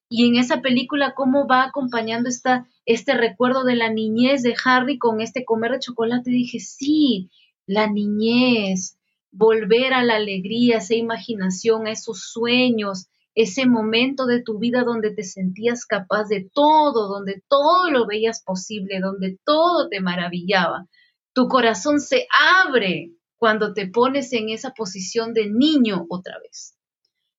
Y 0.08 0.28
en 0.28 0.36
esa 0.36 0.60
película, 0.60 1.14
cómo 1.14 1.48
va 1.48 1.64
acompañando 1.64 2.28
esta, 2.28 2.68
este 2.84 3.14
recuerdo 3.14 3.64
de 3.64 3.74
la 3.74 3.90
niñez 3.90 4.42
de 4.42 4.54
Harry 4.64 4.98
con 4.98 5.20
este 5.20 5.44
comer 5.44 5.72
de 5.72 5.80
chocolate, 5.80 6.30
dije, 6.30 6.60
sí, 6.60 7.30
la 7.66 7.90
niñez, 7.90 8.98
volver 9.32 9.94
a 9.94 10.04
la 10.04 10.16
alegría, 10.16 10.78
esa 10.78 10.94
imaginación, 10.94 11.86
a 11.86 11.92
esos 11.92 12.30
sueños, 12.30 13.08
ese 13.34 13.66
momento 13.66 14.26
de 14.26 14.42
tu 14.42 14.58
vida 14.58 14.84
donde 14.84 15.12
te 15.12 15.24
sentías 15.24 15.86
capaz 15.86 16.28
de 16.28 16.48
todo, 16.52 17.08
donde 17.08 17.42
todo 17.48 17.90
lo 17.90 18.06
veías 18.06 18.42
posible, 18.42 19.00
donde 19.00 19.38
todo 19.44 19.88
te 19.88 20.00
maravillaba. 20.00 20.86
Tu 21.32 21.48
corazón 21.48 22.00
se 22.00 22.28
abre 22.64 23.12
cuando 23.36 23.74
te 23.74 23.88
pones 23.88 24.32
en 24.32 24.50
esa 24.50 24.70
posición 24.70 25.34
de 25.34 25.50
niño 25.50 26.06
otra 26.08 26.38
vez. 26.40 26.78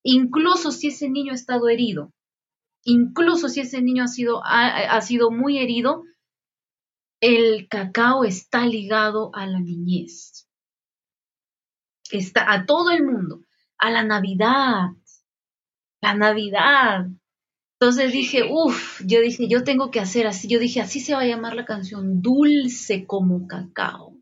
Incluso 0.04 0.72
si 0.72 0.90
ese 0.90 1.10
niño 1.10 1.32
ha 1.32 1.36
estado 1.36 1.70
herido, 1.70 2.14
incluso 2.84 3.48
si 3.48 3.62
ese 3.62 3.82
niño 3.82 4.04
ha 4.04 4.08
sido, 4.08 4.42
ha, 4.46 5.02
sido 5.02 5.32
muy 5.32 5.58
herido, 5.58 6.04
el 7.22 7.68
cacao 7.70 8.26
está 8.26 8.68
ligado 8.68 9.32
a 9.34 9.48
la 9.48 9.60
niñez. 9.60 10.48
Está 12.12 12.52
a 12.54 12.66
todo 12.66 12.92
el 12.92 13.04
mundo, 13.04 13.40
a 13.80 13.90
la 13.90 14.04
Navidad, 14.04 14.90
la 16.06 16.14
Navidad. 16.14 17.08
Entonces 17.80 18.12
dije, 18.12 18.44
uff, 18.50 19.02
yo 19.06 19.22
dije, 19.22 19.48
yo 19.48 19.64
tengo 19.64 19.92
que 19.92 20.00
hacer 20.00 20.28
así. 20.28 20.48
Yo 20.48 20.60
dije, 20.60 20.82
así 20.82 21.00
se 21.00 21.14
va 21.14 21.22
a 21.22 21.26
llamar 21.26 21.56
la 21.56 21.66
canción, 21.66 22.22
Dulce 22.22 23.06
como 23.06 23.48
cacao. 23.48 24.14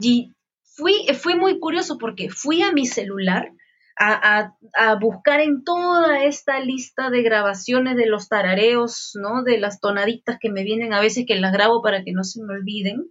Y 0.00 0.32
fui, 0.62 1.06
fue 1.14 1.36
muy 1.36 1.60
curioso 1.60 1.98
porque 1.98 2.28
fui 2.28 2.62
a 2.62 2.72
mi 2.72 2.86
celular 2.86 3.52
a, 3.98 4.54
a, 4.74 4.94
buscar 4.96 5.40
en 5.40 5.62
toda 5.64 6.24
esta 6.24 6.58
lista 6.60 7.10
de 7.10 7.22
grabaciones 7.22 7.96
de 7.96 8.06
los 8.06 8.28
tarareos, 8.28 9.12
¿no? 9.14 9.42
De 9.44 9.58
las 9.58 9.80
tonaditas 9.80 10.38
que 10.40 10.50
me 10.50 10.64
vienen 10.64 10.92
a 10.92 11.00
veces 11.00 11.24
que 11.26 11.38
las 11.38 11.52
grabo 11.52 11.82
para 11.82 12.02
que 12.02 12.12
no 12.12 12.24
se 12.24 12.42
me 12.42 12.54
olviden 12.54 13.06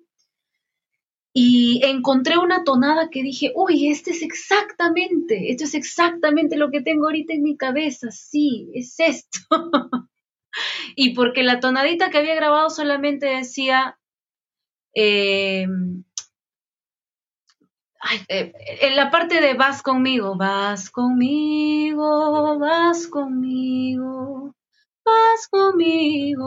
y 1.34 1.82
encontré 1.86 2.38
una 2.38 2.64
tonada 2.64 3.10
que 3.10 3.24
dije, 3.24 3.52
uy, 3.56 3.88
este 3.90 4.12
es 4.12 4.22
exactamente, 4.22 5.52
esto 5.52 5.64
es 5.64 5.76
exactamente 5.76 6.58
lo 6.58 6.70
que 6.72 6.82
tengo 6.82 7.06
ahorita 7.06 7.34
en 7.34 7.44
mi 7.44 7.56
cabeza, 7.56 8.12
sí, 8.12 8.70
es 8.74 8.96
esto. 9.00 9.40
y 10.96 11.14
porque 11.14 11.44
la 11.44 11.60
tonadita 11.60 12.10
que 12.10 12.18
había 12.18 12.36
grabado 12.36 12.70
solamente 12.70 13.28
decía, 13.28 13.98
eh, 14.94 15.68
eh, 18.28 18.52
en 18.82 18.96
la 18.96 19.12
parte 19.12 19.42
de 19.42 19.54
vas 19.54 19.82
conmigo, 19.82 20.36
vas 20.36 20.90
conmigo, 20.90 22.58
vas 22.60 23.08
conmigo, 23.08 24.11
conmigo, 25.48 26.46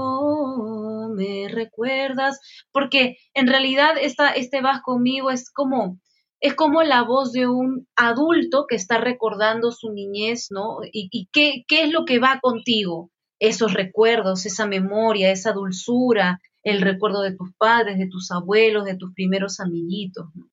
me 1.15 1.49
recuerdas, 1.49 2.41
porque 2.73 3.17
en 3.35 3.47
realidad 3.47 3.97
esta, 4.01 4.31
este 4.31 4.61
vas 4.61 4.83
conmigo 4.83 5.31
es 5.31 5.51
como, 5.51 6.01
es 6.41 6.55
como 6.55 6.83
la 6.83 7.03
voz 7.03 7.33
de 7.33 7.47
un 7.49 7.87
adulto 7.97 8.67
que 8.69 8.77
está 8.77 8.99
recordando 8.99 9.71
su 9.73 9.91
niñez, 9.91 10.49
¿no? 10.51 10.79
Y, 10.93 11.29
qué, 11.33 11.65
qué 11.69 11.85
es 11.85 11.93
lo 11.93 12.05
que 12.05 12.19
va 12.19 12.41
contigo, 12.41 13.11
esos 13.39 13.73
recuerdos, 13.75 14.47
esa 14.47 14.67
memoria, 14.67 15.31
esa 15.31 15.53
dulzura, 15.53 16.41
el 16.63 16.81
recuerdo 16.81 17.23
de 17.23 17.37
tus 17.37 17.55
padres, 17.57 17.99
de 17.99 18.09
tus 18.09 18.31
abuelos, 18.31 18.85
de 18.85 18.97
tus 18.97 19.13
primeros 19.15 19.61
amiguitos, 19.61 20.27
¿no? 20.35 20.47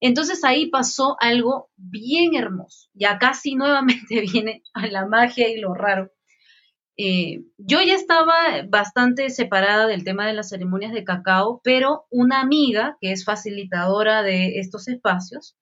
Entonces 0.00 0.44
ahí 0.44 0.70
pasó 0.70 1.16
algo 1.20 1.70
bien 1.76 2.34
hermoso. 2.34 2.88
Y 2.94 3.04
acá 3.04 3.34
sí 3.34 3.54
nuevamente 3.54 4.20
viene 4.32 4.62
a 4.72 4.86
la 4.86 5.06
magia 5.06 5.48
y 5.48 5.60
lo 5.60 5.74
raro. 5.74 6.10
Eh, 7.00 7.44
yo 7.58 7.80
ya 7.80 7.94
estaba 7.94 8.34
bastante 8.68 9.30
separada 9.30 9.86
del 9.86 10.02
tema 10.02 10.26
de 10.26 10.32
las 10.32 10.48
ceremonias 10.48 10.92
de 10.92 11.04
cacao, 11.04 11.60
pero 11.62 12.06
una 12.10 12.40
amiga 12.40 12.96
que 13.00 13.12
es 13.12 13.24
facilitadora 13.24 14.24
de 14.24 14.58
estos 14.58 14.88
espacios 14.88 15.56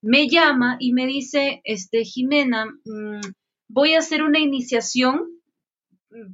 me 0.00 0.28
llama 0.28 0.76
y 0.78 0.92
me 0.92 1.06
dice, 1.06 1.60
este, 1.64 2.04
Jimena, 2.04 2.66
mm, 2.84 3.20
voy 3.68 3.94
a 3.94 3.98
hacer 3.98 4.22
una 4.22 4.38
iniciación 4.38 5.26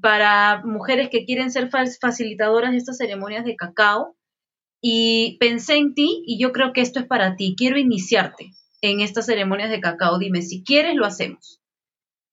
para 0.02 0.62
mujeres 0.62 1.08
que 1.08 1.24
quieren 1.24 1.50
ser 1.50 1.70
facilitadoras 1.70 2.72
de 2.72 2.76
estas 2.76 2.98
ceremonias 2.98 3.46
de 3.46 3.56
cacao 3.56 4.14
y 4.82 5.38
pensé 5.40 5.76
en 5.76 5.94
ti 5.94 6.22
y 6.26 6.38
yo 6.38 6.52
creo 6.52 6.74
que 6.74 6.82
esto 6.82 7.00
es 7.00 7.06
para 7.06 7.36
ti, 7.36 7.54
quiero 7.56 7.78
iniciarte 7.78 8.50
en 8.82 9.00
estas 9.00 9.24
ceremonias 9.24 9.70
de 9.70 9.80
cacao, 9.80 10.18
dime 10.18 10.42
si 10.42 10.62
quieres 10.62 10.94
lo 10.96 11.06
hacemos 11.06 11.62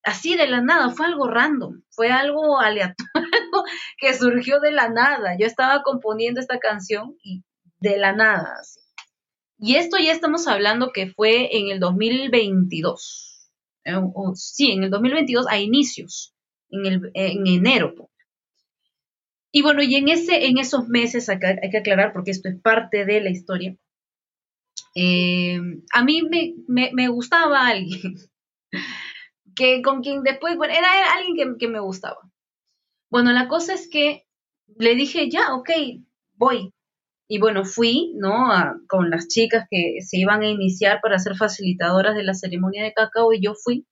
así 0.04 0.36
de 0.36 0.46
la 0.46 0.60
nada, 0.60 0.90
fue 0.90 1.06
algo 1.06 1.28
random, 1.28 1.82
fue 1.90 2.10
algo 2.10 2.60
aleatorio 2.60 3.64
que 3.98 4.14
surgió 4.14 4.60
de 4.60 4.72
la 4.72 4.88
nada. 4.88 5.36
Yo 5.38 5.46
estaba 5.46 5.82
componiendo 5.82 6.40
esta 6.40 6.58
canción 6.58 7.16
y 7.22 7.42
de 7.80 7.98
la 7.98 8.12
nada. 8.12 8.60
Y 9.58 9.76
esto 9.76 9.96
ya 9.98 10.12
estamos 10.12 10.48
hablando 10.48 10.92
que 10.92 11.08
fue 11.08 11.56
en 11.56 11.68
el 11.68 11.80
2022. 11.80 13.50
Eh, 13.84 13.92
sí, 14.34 14.72
en 14.72 14.84
el 14.84 14.90
2022 14.90 15.46
a 15.48 15.58
inicios, 15.58 16.34
en, 16.70 16.86
el, 16.86 17.10
en 17.14 17.46
enero. 17.46 18.10
Y 19.52 19.62
bueno, 19.62 19.82
y 19.82 19.94
en, 19.96 20.08
ese, 20.08 20.46
en 20.46 20.58
esos 20.58 20.88
meses, 20.88 21.28
hay 21.28 21.38
que 21.38 21.78
aclarar 21.78 22.12
porque 22.12 22.30
esto 22.30 22.48
es 22.48 22.58
parte 22.60 23.04
de 23.04 23.20
la 23.20 23.30
historia, 23.30 23.76
eh, 24.94 25.58
a 25.92 26.04
mí 26.04 26.22
me, 26.22 26.54
me, 26.68 26.90
me 26.92 27.08
gustaba 27.08 27.66
alguien 27.66 28.14
que 29.62 29.80
con 29.80 30.02
quien 30.02 30.24
después, 30.24 30.56
bueno, 30.56 30.74
era, 30.74 30.88
alguien 31.14 31.56
que, 31.56 31.68
me 31.68 31.78
gustaba. 31.78 32.18
Bueno, 33.08 33.30
la 33.32 33.46
cosa 33.46 33.74
es 33.74 33.88
que 33.88 34.26
le 34.76 34.96
dije, 34.96 35.30
ya, 35.30 35.54
ok, 35.54 35.70
voy. 36.34 36.74
Y 37.28 37.38
bueno, 37.38 37.64
fui, 37.64 38.12
¿no? 38.16 38.48
con 38.88 39.08
las 39.08 39.28
chicas 39.28 39.66
que 39.70 40.00
se 40.00 40.18
iban 40.18 40.42
a 40.42 40.48
iniciar 40.48 41.00
para 41.00 41.20
ser 41.20 41.36
facilitadoras 41.36 42.16
de 42.16 42.24
la 42.24 42.34
ceremonia 42.34 42.82
de 42.82 42.92
cacao 42.92 43.32
y 43.32 43.40
yo 43.40 43.54
fui 43.54 43.86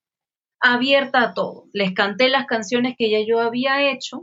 abierta 0.61 1.23
a 1.23 1.35
todo. 1.35 1.69
Les 1.73 1.95
canté 1.95 2.29
las 2.29 2.47
canciones 2.47 2.97
que 2.99 3.09
ya 3.09 3.21
yo 3.25 3.39
había 3.41 3.93
hecho 3.93 4.23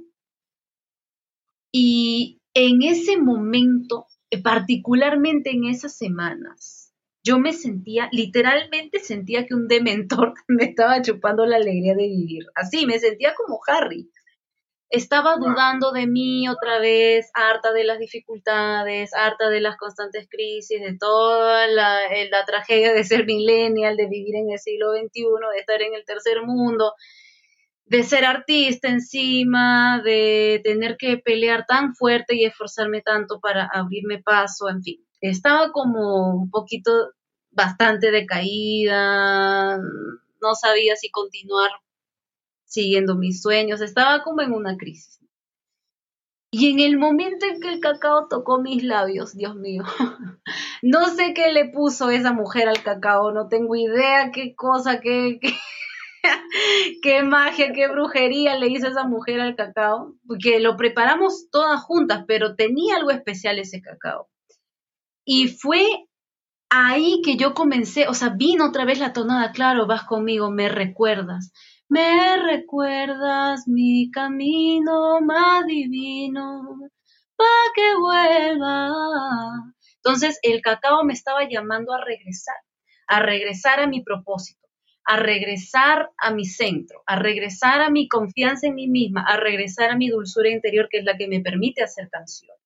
y 1.72 2.42
en 2.54 2.82
ese 2.82 3.18
momento, 3.18 4.08
particularmente 4.44 5.52
en 5.52 5.66
esas 5.66 5.98
semanas, 5.98 6.87
yo 7.28 7.40
me 7.40 7.52
sentía, 7.52 8.08
literalmente 8.14 9.00
sentía 9.00 9.46
que 9.46 9.54
un 9.54 9.68
dementor 9.68 10.34
me 10.48 10.64
estaba 10.64 11.02
chupando 11.02 11.46
la 11.46 11.58
alegría 11.58 11.94
de 11.94 12.08
vivir. 12.08 12.46
Así, 12.56 12.86
me 12.86 13.00
sentía 13.00 13.34
como 13.36 13.60
Harry. 13.68 14.10
Estaba 14.90 15.36
dudando 15.36 15.92
de 15.92 16.08
mí 16.08 16.48
otra 16.48 16.80
vez, 16.80 17.30
harta 17.34 17.74
de 17.74 17.84
las 17.84 18.00
dificultades, 18.00 19.14
harta 19.14 19.50
de 19.50 19.60
las 19.60 19.76
constantes 19.76 20.30
crisis, 20.30 20.80
de 20.80 20.98
toda 20.98 21.68
la, 21.68 22.00
la 22.32 22.46
tragedia 22.46 22.94
de 22.94 23.04
ser 23.04 23.26
millennial, 23.26 23.98
de 23.98 24.08
vivir 24.08 24.38
en 24.38 24.50
el 24.50 24.60
siglo 24.60 24.94
XXI, 24.94 25.26
de 25.54 25.60
estar 25.60 25.82
en 25.82 25.94
el 25.94 26.06
tercer 26.06 26.42
mundo, 26.44 26.94
de 27.84 28.04
ser 28.04 28.24
artista 28.24 28.88
encima, 28.88 30.02
de 30.02 30.62
tener 30.64 30.96
que 30.96 31.18
pelear 31.18 31.66
tan 31.68 31.94
fuerte 31.94 32.36
y 32.36 32.46
esforzarme 32.46 33.02
tanto 33.02 33.42
para 33.42 33.70
abrirme 33.70 34.24
paso, 34.24 34.70
en 34.70 34.82
fin. 34.82 35.06
Estaba 35.20 35.74
como 35.74 36.44
un 36.44 36.50
poquito 36.50 36.92
bastante 37.58 38.12
decaída, 38.12 39.78
no 39.78 40.56
sabía 40.56 40.96
si 40.96 41.10
continuar 41.10 41.72
siguiendo 42.66 43.16
mis 43.16 43.42
sueños, 43.42 43.82
estaba 43.82 44.24
como 44.24 44.42
en 44.42 44.54
una 44.54 44.78
crisis. 44.78 45.20
Y 46.52 46.72
en 46.72 46.80
el 46.80 46.98
momento 46.98 47.46
en 47.46 47.60
que 47.60 47.70
el 47.70 47.80
cacao 47.80 48.28
tocó 48.30 48.62
mis 48.62 48.84
labios, 48.84 49.36
Dios 49.36 49.56
mío, 49.56 49.84
no 50.82 51.08
sé 51.08 51.34
qué 51.34 51.52
le 51.52 51.70
puso 51.70 52.10
esa 52.10 52.32
mujer 52.32 52.70
al 52.70 52.84
cacao, 52.84 53.32
no 53.32 53.50
tengo 53.50 53.76
idea 53.76 54.32
qué 54.32 54.56
cosa, 54.56 55.00
qué, 55.00 55.40
qué, 55.42 55.54
qué 57.02 57.24
magia, 57.24 57.74
qué 57.74 57.88
brujería 57.88 58.58
le 58.58 58.68
hizo 58.68 58.88
esa 58.88 59.04
mujer 59.04 59.42
al 59.42 59.56
cacao, 59.56 60.16
porque 60.28 60.60
lo 60.60 60.78
preparamos 60.78 61.50
todas 61.50 61.82
juntas, 61.82 62.24
pero 62.28 62.56
tenía 62.56 62.98
algo 62.98 63.10
especial 63.10 63.58
ese 63.58 63.82
cacao. 63.82 64.30
Y 65.26 65.50
fue 65.50 66.07
ahí 66.70 67.22
que 67.24 67.38
yo 67.38 67.54
comencé, 67.54 68.08
o 68.08 68.14
sea, 68.14 68.30
vino 68.30 68.66
otra 68.66 68.86
vez 68.86 69.00
la 69.00 69.14
tonada, 69.14 69.52
claro, 69.52 69.88
vas 69.88 70.04
conmigo, 70.04 70.52
me 70.52 70.70
recuerdas. 70.70 71.52
Me 71.90 72.38
recuerdas 72.38 73.64
mi 73.68 74.12
camino 74.12 75.22
más 75.22 75.66
divino, 75.66 76.80
para 77.38 77.50
que 77.76 77.96
vuelva. 77.98 78.92
Entonces 79.96 80.40
el 80.42 80.62
cacao 80.62 81.04
me 81.06 81.14
estaba 81.14 81.48
llamando 81.50 81.94
a 81.94 82.04
regresar, 82.04 82.56
a 83.08 83.20
regresar 83.22 83.80
a 83.80 83.88
mi 83.88 84.04
propósito, 84.04 84.68
a 85.06 85.18
regresar 85.18 86.12
a 86.18 86.32
mi 86.32 86.46
centro, 86.46 87.04
a 87.06 87.18
regresar 87.18 87.82
a 87.82 87.90
mi 87.90 88.10
confianza 88.10 88.68
en 88.68 88.76
mí 88.76 88.88
misma, 88.88 89.24
a 89.24 89.38
regresar 89.38 89.92
a 89.92 89.96
mi 89.96 90.10
dulzura 90.10 90.50
interior, 90.50 90.90
que 90.90 91.00
es 91.00 91.06
la 91.06 91.18
que 91.18 91.28
me 91.28 91.42
permite 91.42 91.84
hacer 91.84 92.10
canciones. 92.10 92.57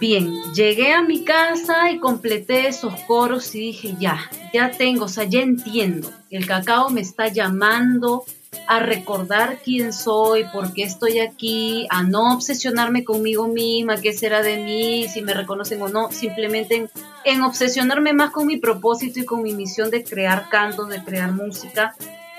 Bien, 0.00 0.42
llegué 0.52 0.92
a 0.92 1.02
mi 1.02 1.24
casa 1.24 1.90
y 1.90 1.98
completé 1.98 2.66
esos 2.66 2.94
coros 3.02 3.54
y 3.54 3.60
dije, 3.60 3.94
ya, 3.98 4.18
ya 4.52 4.70
tengo, 4.70 5.04
o 5.04 5.08
sea, 5.08 5.24
ya 5.24 5.40
entiendo. 5.40 6.10
El 6.30 6.46
cacao 6.46 6.90
me 6.90 7.00
está 7.00 7.28
llamando 7.28 8.24
a 8.66 8.80
recordar 8.80 9.58
quién 9.64 9.92
soy, 9.92 10.44
por 10.52 10.72
qué 10.72 10.82
estoy 10.82 11.20
aquí, 11.20 11.86
a 11.90 12.02
no 12.02 12.34
obsesionarme 12.34 13.04
conmigo 13.04 13.46
misma, 13.46 14.00
qué 14.00 14.12
será 14.12 14.42
de 14.42 14.58
mí, 14.58 15.06
si 15.08 15.22
me 15.22 15.34
reconocen 15.34 15.80
o 15.82 15.88
no, 15.88 16.10
simplemente 16.10 16.76
en, 16.76 16.90
en 17.24 17.42
obsesionarme 17.42 18.12
más 18.12 18.30
con 18.30 18.46
mi 18.46 18.56
propósito 18.56 19.20
y 19.20 19.24
con 19.24 19.42
mi 19.42 19.54
misión 19.54 19.90
de 19.90 20.02
crear 20.02 20.48
cantos, 20.48 20.88
de 20.88 21.02
crear 21.04 21.30
música 21.32 21.94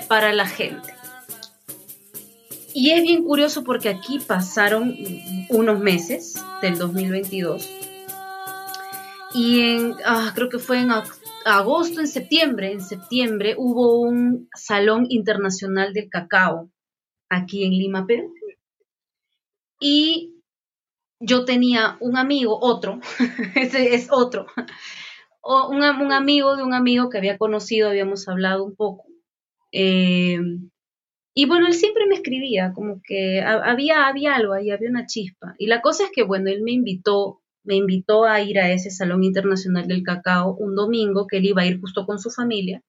para 0.08 0.34
la 0.34 0.48
gente. 0.48 0.95
Y 2.76 2.92
es 2.92 3.02
bien 3.04 3.24
curioso 3.24 3.64
porque 3.64 3.88
aquí 3.90 4.20
pasaron 4.20 4.96
unos 5.50 5.80
meses 5.80 6.36
del 6.62 6.78
2022 6.78 7.70
y 9.34 9.62
en, 9.62 9.96
ah, 10.06 10.32
creo 10.36 10.50
que 10.50 10.60
fue 10.60 10.80
en 10.80 10.90
ag- 10.90 11.20
agosto, 11.46 12.00
en 12.02 12.08
septiembre, 12.08 12.72
en 12.72 12.82
septiembre 12.82 13.56
hubo 13.58 14.00
un 14.02 14.50
Salón 14.54 15.06
Internacional 15.10 15.94
del 15.94 16.10
Cacao 16.10 16.70
aquí 17.30 17.64
en 17.64 17.72
Lima, 17.72 18.06
Perú. 18.06 18.34
Y 19.80 20.36
yo 21.20 21.44
tenía 21.46 21.98
un 22.00 22.18
amigo, 22.18 22.58
otro, 22.62 23.00
ese 23.56 23.94
es 23.96 24.08
otro, 24.12 24.48
un, 25.44 25.84
un 25.84 26.12
amigo 26.12 26.56
de 26.58 26.64
un 26.64 26.74
amigo 26.74 27.10
que 27.10 27.18
había 27.20 27.38
conocido, 27.38 27.90
habíamos 27.90 28.28
hablado 28.28 28.64
un 28.66 28.76
poco. 28.76 29.06
Eh, 29.72 30.40
y 31.36 31.46
bueno, 31.48 31.68
él 31.68 31.74
siempre 31.76 32.08
me 32.08 32.16
escribía, 32.16 32.74
como 32.74 33.02
que 33.04 33.42
ha- 33.42 33.64
había, 33.72 34.08
había 34.08 34.36
algo 34.36 34.54
ahí, 34.54 34.72
había 34.72 34.90
una 34.90 35.06
chispa. 35.08 35.56
Y 35.60 35.68
la 35.68 35.82
cosa 35.82 36.06
es 36.06 36.12
que, 36.14 36.24
bueno, 36.24 36.50
él 36.50 36.64
me 36.64 36.72
invitó, 36.74 37.42
me 37.64 37.76
invitó 37.76 38.26
a 38.26 38.42
ir 38.42 38.60
a 38.60 38.72
ese 38.72 38.92
Salón 38.92 39.24
Internacional 39.24 39.88
del 39.88 40.04
Cacao 40.04 40.56
un 40.56 40.76
domingo, 40.76 41.28
que 41.28 41.38
él 41.38 41.46
iba 41.46 41.64
a 41.64 41.68
ir 41.68 41.80
justo 41.82 42.06
con 42.08 42.20
su 42.20 42.32
familia. 42.32 42.82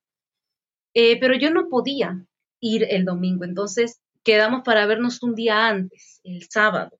Eh, 0.95 1.21
pero 1.21 1.35
yo 1.37 1.51
no 1.53 1.69
podía 1.69 2.27
ir 2.61 2.87
el 2.91 3.05
domingo, 3.05 3.45
entonces 3.45 4.01
quedamos 4.25 4.63
para 4.65 4.87
vernos 4.87 5.23
un 5.23 5.35
día 5.37 5.69
antes, 5.69 6.21
el 6.25 6.43
sábado. 6.51 6.99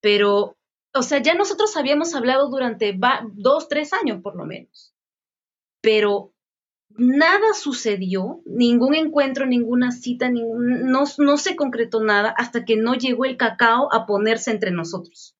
Pero, 0.00 0.56
o 0.94 1.02
sea, 1.02 1.22
ya 1.22 1.34
nosotros 1.34 1.76
habíamos 1.76 2.14
hablado 2.14 2.48
durante 2.50 2.98
dos, 3.34 3.68
tres 3.68 3.92
años 3.92 4.20
por 4.22 4.36
lo 4.36 4.44
menos. 4.44 4.92
Pero 5.82 6.31
nada 6.96 7.54
sucedió, 7.54 8.40
ningún 8.44 8.94
encuentro, 8.94 9.46
ninguna 9.46 9.92
cita, 9.92 10.30
no, 10.30 11.04
no 11.18 11.36
se 11.36 11.56
concretó 11.56 12.02
nada 12.02 12.34
hasta 12.36 12.64
que 12.64 12.76
no 12.76 12.94
llegó 12.94 13.24
el 13.24 13.36
cacao 13.36 13.92
a 13.92 14.06
ponerse 14.06 14.50
entre 14.50 14.70
nosotros. 14.70 15.36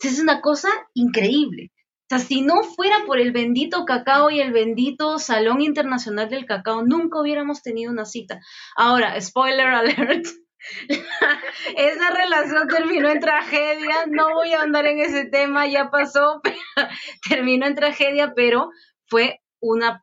Es 0.00 0.20
una 0.20 0.40
cosa 0.40 0.68
increíble. 0.92 1.72
O 2.04 2.06
sea, 2.08 2.18
si 2.18 2.42
no 2.42 2.62
fuera 2.62 3.04
por 3.06 3.18
el 3.18 3.32
bendito 3.32 3.86
cacao 3.86 4.30
y 4.30 4.40
el 4.40 4.52
bendito 4.52 5.18
Salón 5.18 5.62
Internacional 5.62 6.28
del 6.28 6.44
Cacao, 6.44 6.84
nunca 6.84 7.18
hubiéramos 7.18 7.62
tenido 7.62 7.90
una 7.90 8.04
cita. 8.04 8.40
Ahora, 8.76 9.18
spoiler 9.22 9.68
alert, 9.68 10.26
esa 11.76 12.10
relación 12.10 12.68
terminó 12.68 13.08
en 13.08 13.20
tragedia, 13.20 14.04
no 14.10 14.34
voy 14.34 14.52
a 14.52 14.60
andar 14.60 14.86
en 14.86 14.98
ese 15.00 15.24
tema, 15.24 15.66
ya 15.66 15.90
pasó, 15.90 16.42
terminó 17.28 17.66
en 17.66 17.74
tragedia, 17.74 18.34
pero 18.34 18.68
fue 19.06 19.40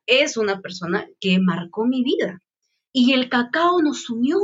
es 0.06 0.38
una 0.38 0.62
persona 0.62 1.08
que 1.20 1.40
marcó 1.40 1.86
mi 1.86 2.04
vida. 2.04 2.42
Y 2.94 3.14
el 3.14 3.30
cacao 3.30 3.82
nos 3.82 4.10
unió. 4.10 4.40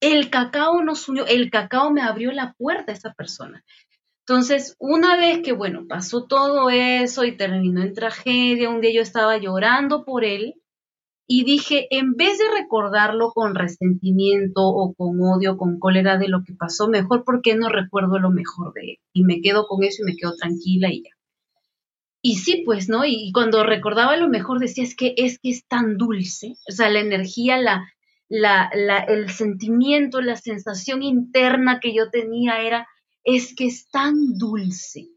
El 0.00 0.30
cacao 0.30 0.82
nos 0.82 1.08
unió, 1.08 1.26
el 1.26 1.50
cacao 1.50 1.90
me 1.90 2.02
abrió 2.02 2.30
la 2.32 2.54
puerta 2.56 2.92
a 2.92 2.94
esa 2.94 3.12
persona. 3.14 3.64
Entonces, 4.26 4.76
una 4.78 5.16
vez 5.16 5.40
que, 5.42 5.52
bueno, 5.52 5.86
pasó 5.88 6.26
todo 6.26 6.70
eso 6.70 7.24
y 7.24 7.36
terminó 7.36 7.82
en 7.82 7.94
tragedia, 7.94 8.68
un 8.68 8.80
día 8.80 8.92
yo 8.94 9.02
estaba 9.02 9.38
llorando 9.38 10.04
por 10.04 10.24
él 10.24 10.54
y 11.26 11.44
dije, 11.44 11.88
en 11.90 12.14
vez 12.14 12.38
de 12.38 12.44
recordarlo 12.50 13.32
con 13.32 13.54
resentimiento 13.54 14.62
o 14.62 14.94
con 14.94 15.20
odio, 15.20 15.56
con 15.56 15.78
cólera 15.78 16.16
de 16.16 16.28
lo 16.28 16.42
que 16.44 16.54
pasó, 16.54 16.88
mejor 16.88 17.24
porque 17.24 17.56
no 17.56 17.68
recuerdo 17.68 18.18
lo 18.18 18.30
mejor 18.30 18.72
de 18.74 18.82
él. 18.82 18.96
Y 19.12 19.24
me 19.24 19.40
quedo 19.40 19.66
con 19.66 19.82
eso 19.82 20.02
y 20.02 20.06
me 20.06 20.16
quedo 20.16 20.34
tranquila 20.36 20.90
y 20.90 21.02
ya. 21.02 21.17
Y 22.20 22.36
sí, 22.36 22.62
pues, 22.64 22.88
¿no? 22.88 23.04
Y 23.04 23.30
cuando 23.32 23.62
recordaba 23.62 24.16
lo 24.16 24.28
mejor 24.28 24.58
decía, 24.58 24.84
es 24.84 24.96
que 24.96 25.14
es 25.16 25.38
que 25.38 25.50
es 25.50 25.66
tan 25.66 25.96
dulce, 25.96 26.54
o 26.68 26.72
sea, 26.72 26.90
la 26.90 27.00
energía, 27.00 27.58
la, 27.58 27.92
la, 28.28 28.70
la, 28.74 28.98
el 28.98 29.30
sentimiento, 29.30 30.20
la 30.20 30.36
sensación 30.36 31.02
interna 31.02 31.80
que 31.80 31.94
yo 31.94 32.10
tenía 32.10 32.60
era, 32.62 32.88
es 33.24 33.54
que 33.54 33.66
es 33.66 33.88
tan 33.90 34.36
dulce. 34.36 35.08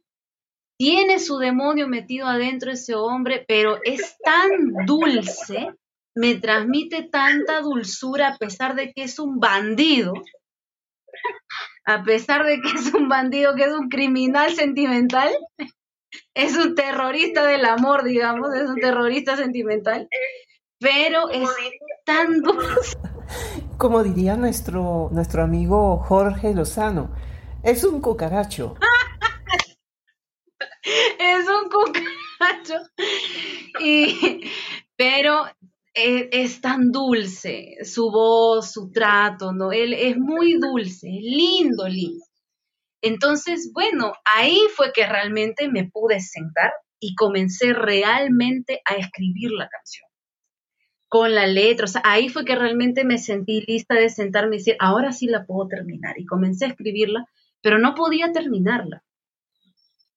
Tiene 0.77 1.19
su 1.19 1.37
demonio 1.37 1.87
metido 1.87 2.27
adentro 2.27 2.71
ese 2.71 2.95
hombre, 2.95 3.45
pero 3.47 3.79
es 3.83 4.17
tan 4.23 4.85
dulce, 4.85 5.73
me 6.15 6.35
transmite 6.35 7.03
tanta 7.03 7.61
dulzura 7.61 8.29
a 8.29 8.37
pesar 8.37 8.75
de 8.75 8.91
que 8.91 9.03
es 9.03 9.19
un 9.19 9.39
bandido, 9.39 10.13
a 11.85 12.03
pesar 12.03 12.45
de 12.45 12.59
que 12.61 12.69
es 12.69 12.93
un 12.93 13.09
bandido, 13.09 13.55
que 13.55 13.63
es 13.63 13.73
un 13.73 13.89
criminal 13.89 14.53
sentimental, 14.53 15.29
es 16.33 16.57
un 16.57 16.75
terrorista 16.75 17.45
del 17.45 17.65
amor, 17.65 18.03
digamos, 18.03 18.53
es 18.53 18.69
un 18.69 18.75
terrorista 18.75 19.37
sentimental, 19.37 20.07
pero 20.79 21.29
es 21.29 21.49
tan 22.05 22.41
dulce. 22.41 22.97
Como 23.77 24.03
diría 24.03 24.35
nuestro, 24.35 25.09
nuestro 25.11 25.43
amigo 25.43 25.97
Jorge 25.97 26.53
Lozano, 26.53 27.13
es 27.63 27.83
un 27.83 28.01
cucaracho. 28.01 28.75
es 30.83 31.47
un 31.47 31.69
cucaracho. 31.69 32.89
Y, 33.79 34.41
pero 34.95 35.45
es, 35.93 36.27
es, 36.31 36.61
tan 36.61 36.91
dulce, 36.91 37.77
su 37.83 38.11
voz, 38.11 38.71
su 38.71 38.91
trato, 38.91 39.53
¿no? 39.53 39.71
Él 39.71 39.93
es 39.93 40.17
muy 40.17 40.59
dulce, 40.59 41.07
lindo, 41.07 41.87
lindo. 41.87 42.25
Entonces, 43.01 43.71
bueno, 43.73 44.13
ahí 44.25 44.59
fue 44.75 44.91
que 44.93 45.07
realmente 45.07 45.69
me 45.69 45.89
pude 45.89 46.19
sentar 46.19 46.71
y 46.99 47.15
comencé 47.15 47.73
realmente 47.73 48.81
a 48.85 48.95
escribir 48.95 49.51
la 49.51 49.67
canción. 49.67 50.07
Con 51.07 51.35
la 51.35 51.47
letra, 51.47 51.85
o 51.85 51.87
sea, 51.87 52.01
ahí 52.05 52.29
fue 52.29 52.45
que 52.45 52.55
realmente 52.55 53.03
me 53.03 53.17
sentí 53.17 53.61
lista 53.67 53.95
de 53.95 54.09
sentarme 54.09 54.55
y 54.55 54.59
decir, 54.59 54.77
ahora 54.79 55.11
sí 55.11 55.25
la 55.25 55.45
puedo 55.45 55.67
terminar. 55.67 56.17
Y 56.19 56.25
comencé 56.25 56.65
a 56.65 56.69
escribirla, 56.69 57.25
pero 57.61 57.79
no 57.79 57.95
podía 57.95 58.31
terminarla. 58.31 59.03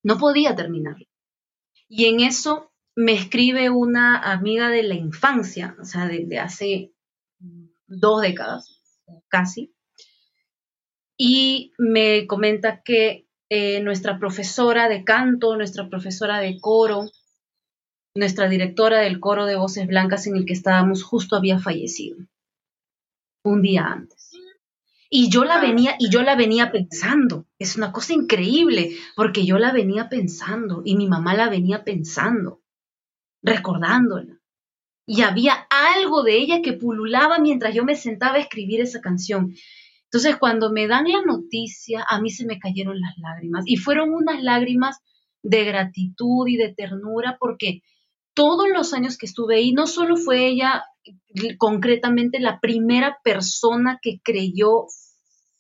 No 0.03 0.19
podía 0.19 0.55
terminarla. 0.55 1.07
Y 1.89 2.05
en 2.07 2.21
eso 2.21 2.71
me 2.95 3.15
escribe 3.15 3.71
una 3.71 4.19
amiga 4.19 4.69
de 4.69 4.83
la 4.85 4.95
infancia, 4.95 5.75
o 5.81 5.85
sea, 5.85 6.07
de, 6.07 6.27
de 6.27 6.39
hace 6.39 6.93
dos 7.87 8.23
décadas, 8.23 8.81
casi, 9.29 9.74
y 11.17 11.73
me 11.79 12.27
comenta 12.27 12.83
que 12.83 13.27
eh, 13.49 13.81
nuestra 13.81 14.19
profesora 14.19 14.89
de 14.89 15.05
canto, 15.05 15.57
nuestra 15.57 15.89
profesora 15.89 16.41
de 16.41 16.59
coro, 16.61 17.11
nuestra 18.17 18.49
directora 18.49 19.01
del 19.01 19.21
coro 19.21 19.47
de 19.47 19.57
voces 19.57 19.87
blancas 19.87 20.27
en 20.27 20.37
el 20.37 20.45
que 20.45 20.53
estábamos 20.53 21.03
justo 21.03 21.37
había 21.37 21.59
fallecido 21.59 22.19
un 23.45 23.63
día 23.63 23.85
antes. 23.85 24.31
Y 25.11 25.29
yo 25.31 25.45
la 25.45 25.61
venía 25.61 25.95
y 25.99 26.11
yo 26.11 26.23
la 26.23 26.35
venía 26.35 26.73
pensando. 26.73 27.47
Es 27.59 27.77
una 27.77 27.93
cosa 27.93 28.15
increíble 28.15 28.97
porque 29.15 29.45
yo 29.45 29.59
la 29.59 29.71
venía 29.71 30.09
pensando 30.09 30.83
y 30.85 30.97
mi 30.97 31.07
mamá 31.07 31.35
la 31.35 31.49
venía 31.49 31.85
pensando, 31.85 32.63
recordándola. 33.43 34.41
Y 35.07 35.23
había 35.23 35.69
algo 35.71 36.23
de 36.23 36.37
ella 36.39 36.63
que 36.63 36.73
pululaba 36.73 37.39
mientras 37.39 37.75
yo 37.75 37.85
me 37.85 37.95
sentaba 37.95 38.37
a 38.37 38.41
escribir 38.41 38.81
esa 38.81 39.01
canción. 39.01 39.55
Entonces, 40.15 40.37
cuando 40.39 40.71
me 40.71 40.87
dan 40.87 41.11
la 41.11 41.23
noticia, 41.23 42.07
a 42.09 42.21
mí 42.21 42.31
se 42.31 42.47
me 42.47 42.61
cayeron 42.61 43.01
las 43.01 43.19
lágrimas. 43.19 43.65
Y 43.67 43.79
fueron 43.79 44.15
unas 44.15 44.41
lágrimas 44.45 45.01
de 45.43 45.65
gratitud 45.65 46.47
y 46.47 46.57
de 46.57 46.73
ternura, 46.73 47.37
porque 47.41 47.81
todos 48.33 48.69
los 48.73 48.95
años 48.95 49.19
que 49.19 49.27
estuve 49.27 49.57
ahí, 49.57 49.73
no 49.73 49.89
solo 49.89 50.17
fue 50.17 50.47
ella 50.47 50.85
concretamente 51.59 52.39
la 52.39 52.61
primera 52.61 53.19
persona 53.25 53.99
que 54.01 54.21
creyó 54.23 54.85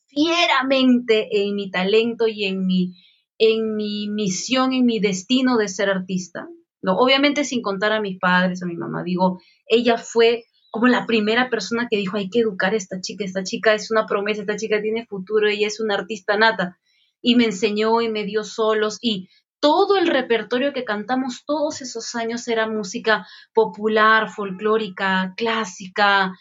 fieramente 0.06 1.42
en 1.42 1.56
mi 1.56 1.72
talento 1.72 2.28
y 2.28 2.44
en 2.44 2.64
mi, 2.64 2.94
en 3.38 3.74
mi 3.74 4.08
misión, 4.08 4.72
en 4.72 4.86
mi 4.86 5.00
destino 5.00 5.56
de 5.56 5.66
ser 5.66 5.90
artista. 5.90 6.46
No, 6.80 6.96
obviamente 6.96 7.42
sin 7.42 7.60
contar 7.60 7.90
a 7.90 8.00
mis 8.00 8.20
padres, 8.20 8.62
a 8.62 8.66
mi 8.66 8.76
mamá, 8.76 9.02
digo, 9.02 9.40
ella 9.66 9.98
fue 9.98 10.44
como 10.74 10.88
la 10.88 11.06
primera 11.06 11.50
persona 11.50 11.86
que 11.88 11.96
dijo, 11.96 12.16
hay 12.16 12.28
que 12.28 12.40
educar 12.40 12.74
a 12.74 12.76
esta 12.76 13.00
chica, 13.00 13.24
esta 13.24 13.44
chica 13.44 13.74
es 13.74 13.92
una 13.92 14.06
promesa, 14.06 14.40
esta 14.40 14.56
chica 14.56 14.82
tiene 14.82 15.06
futuro, 15.06 15.46
ella 15.46 15.68
es 15.68 15.78
una 15.78 15.94
artista 15.94 16.36
nata. 16.36 16.80
Y 17.22 17.36
me 17.36 17.44
enseñó 17.44 18.00
y 18.00 18.08
me 18.08 18.24
dio 18.24 18.42
solos 18.42 18.98
y 19.00 19.28
todo 19.60 19.96
el 19.96 20.08
repertorio 20.08 20.72
que 20.72 20.82
cantamos 20.82 21.44
todos 21.46 21.80
esos 21.80 22.16
años 22.16 22.48
era 22.48 22.68
música 22.68 23.24
popular, 23.52 24.30
folclórica, 24.30 25.34
clásica, 25.36 26.32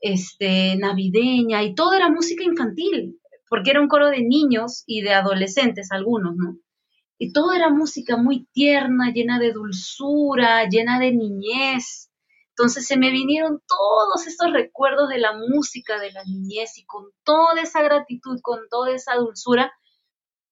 este, 0.00 0.76
navideña, 0.76 1.64
y 1.64 1.74
todo 1.74 1.92
era 1.94 2.08
música 2.08 2.44
infantil, 2.44 3.18
porque 3.48 3.72
era 3.72 3.80
un 3.80 3.88
coro 3.88 4.08
de 4.08 4.22
niños 4.22 4.84
y 4.86 5.00
de 5.00 5.14
adolescentes 5.14 5.90
algunos, 5.90 6.36
¿no? 6.36 6.58
Y 7.18 7.32
todo 7.32 7.54
era 7.54 7.70
música 7.70 8.16
muy 8.16 8.46
tierna, 8.52 9.10
llena 9.12 9.40
de 9.40 9.50
dulzura, 9.50 10.68
llena 10.68 11.00
de 11.00 11.10
niñez. 11.10 12.09
Entonces 12.60 12.86
se 12.86 12.98
me 12.98 13.10
vinieron 13.10 13.62
todos 13.66 14.26
estos 14.26 14.52
recuerdos 14.52 15.08
de 15.08 15.16
la 15.16 15.32
música 15.32 15.98
de 15.98 16.12
la 16.12 16.22
niñez 16.24 16.76
y 16.76 16.84
con 16.84 17.06
toda 17.24 17.62
esa 17.62 17.80
gratitud, 17.80 18.38
con 18.42 18.68
toda 18.68 18.94
esa 18.94 19.14
dulzura, 19.14 19.72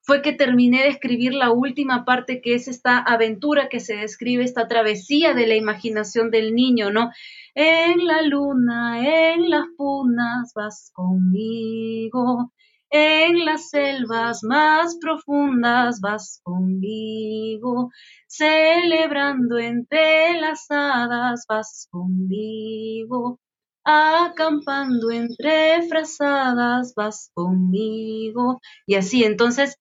fue 0.00 0.22
que 0.22 0.32
terminé 0.32 0.84
de 0.84 0.88
escribir 0.88 1.34
la 1.34 1.50
última 1.50 2.06
parte 2.06 2.40
que 2.40 2.54
es 2.54 2.66
esta 2.66 2.96
aventura 2.96 3.68
que 3.68 3.78
se 3.78 3.94
describe, 3.94 4.42
esta 4.42 4.68
travesía 4.68 5.34
de 5.34 5.46
la 5.46 5.56
imaginación 5.56 6.30
del 6.30 6.54
niño, 6.54 6.90
¿no? 6.90 7.10
En 7.54 8.06
la 8.06 8.22
luna, 8.22 9.34
en 9.34 9.50
las 9.50 9.66
punas 9.76 10.52
vas 10.54 10.90
conmigo, 10.94 12.54
en 12.90 13.44
las 13.44 13.70
selvas 13.70 14.42
más 14.42 14.96
profundas 15.00 16.00
vas 16.00 16.40
conmigo, 16.42 17.90
celebrando 18.26 19.58
entre 19.58 20.40
las 20.40 20.70
hadas 20.70 21.44
vas 21.48 21.88
conmigo, 21.90 23.40
acampando 23.84 25.10
entre 25.10 25.86
frazadas 25.88 26.94
vas 26.94 27.30
conmigo. 27.34 28.60
Y 28.86 28.94
así, 28.94 29.24
entonces, 29.24 29.76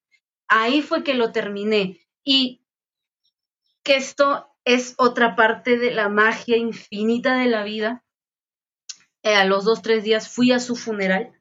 ahí 0.47 0.81
fue 0.81 1.03
que 1.03 1.13
lo 1.13 1.31
terminé. 1.31 1.99
Y 2.23 2.61
que 3.83 3.95
esto 3.95 4.53
es 4.65 4.95
otra 4.97 5.37
parte 5.37 5.77
de 5.77 5.91
la 5.91 6.09
magia 6.09 6.57
infinita 6.57 7.37
de 7.37 7.47
la 7.47 7.63
vida. 7.63 8.03
Eh, 9.23 9.35
a 9.35 9.45
los 9.45 9.63
dos, 9.63 9.81
tres 9.81 10.03
días 10.03 10.27
fui 10.29 10.51
a 10.51 10.59
su 10.59 10.75
funeral 10.75 11.36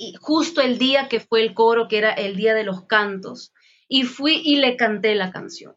y 0.00 0.14
justo 0.14 0.62
el 0.62 0.78
día 0.78 1.08
que 1.10 1.20
fue 1.20 1.42
el 1.42 1.52
coro, 1.52 1.86
que 1.86 1.98
era 1.98 2.10
el 2.10 2.34
día 2.34 2.54
de 2.54 2.64
los 2.64 2.86
cantos, 2.86 3.52
y 3.86 4.04
fui 4.04 4.40
y 4.42 4.56
le 4.56 4.78
canté 4.78 5.14
la 5.14 5.30
canción. 5.30 5.76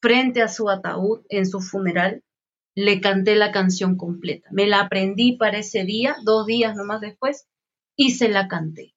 Frente 0.00 0.40
a 0.40 0.46
su 0.46 0.70
ataúd 0.70 1.22
en 1.28 1.46
su 1.46 1.60
funeral, 1.60 2.22
le 2.76 3.00
canté 3.00 3.34
la 3.34 3.50
canción 3.50 3.96
completa. 3.96 4.48
Me 4.52 4.68
la 4.68 4.80
aprendí 4.80 5.32
para 5.32 5.58
ese 5.58 5.84
día, 5.84 6.14
dos 6.24 6.46
días 6.46 6.76
nomás 6.76 7.00
después, 7.00 7.48
y 7.96 8.12
se 8.12 8.28
la 8.28 8.46
canté. 8.46 8.94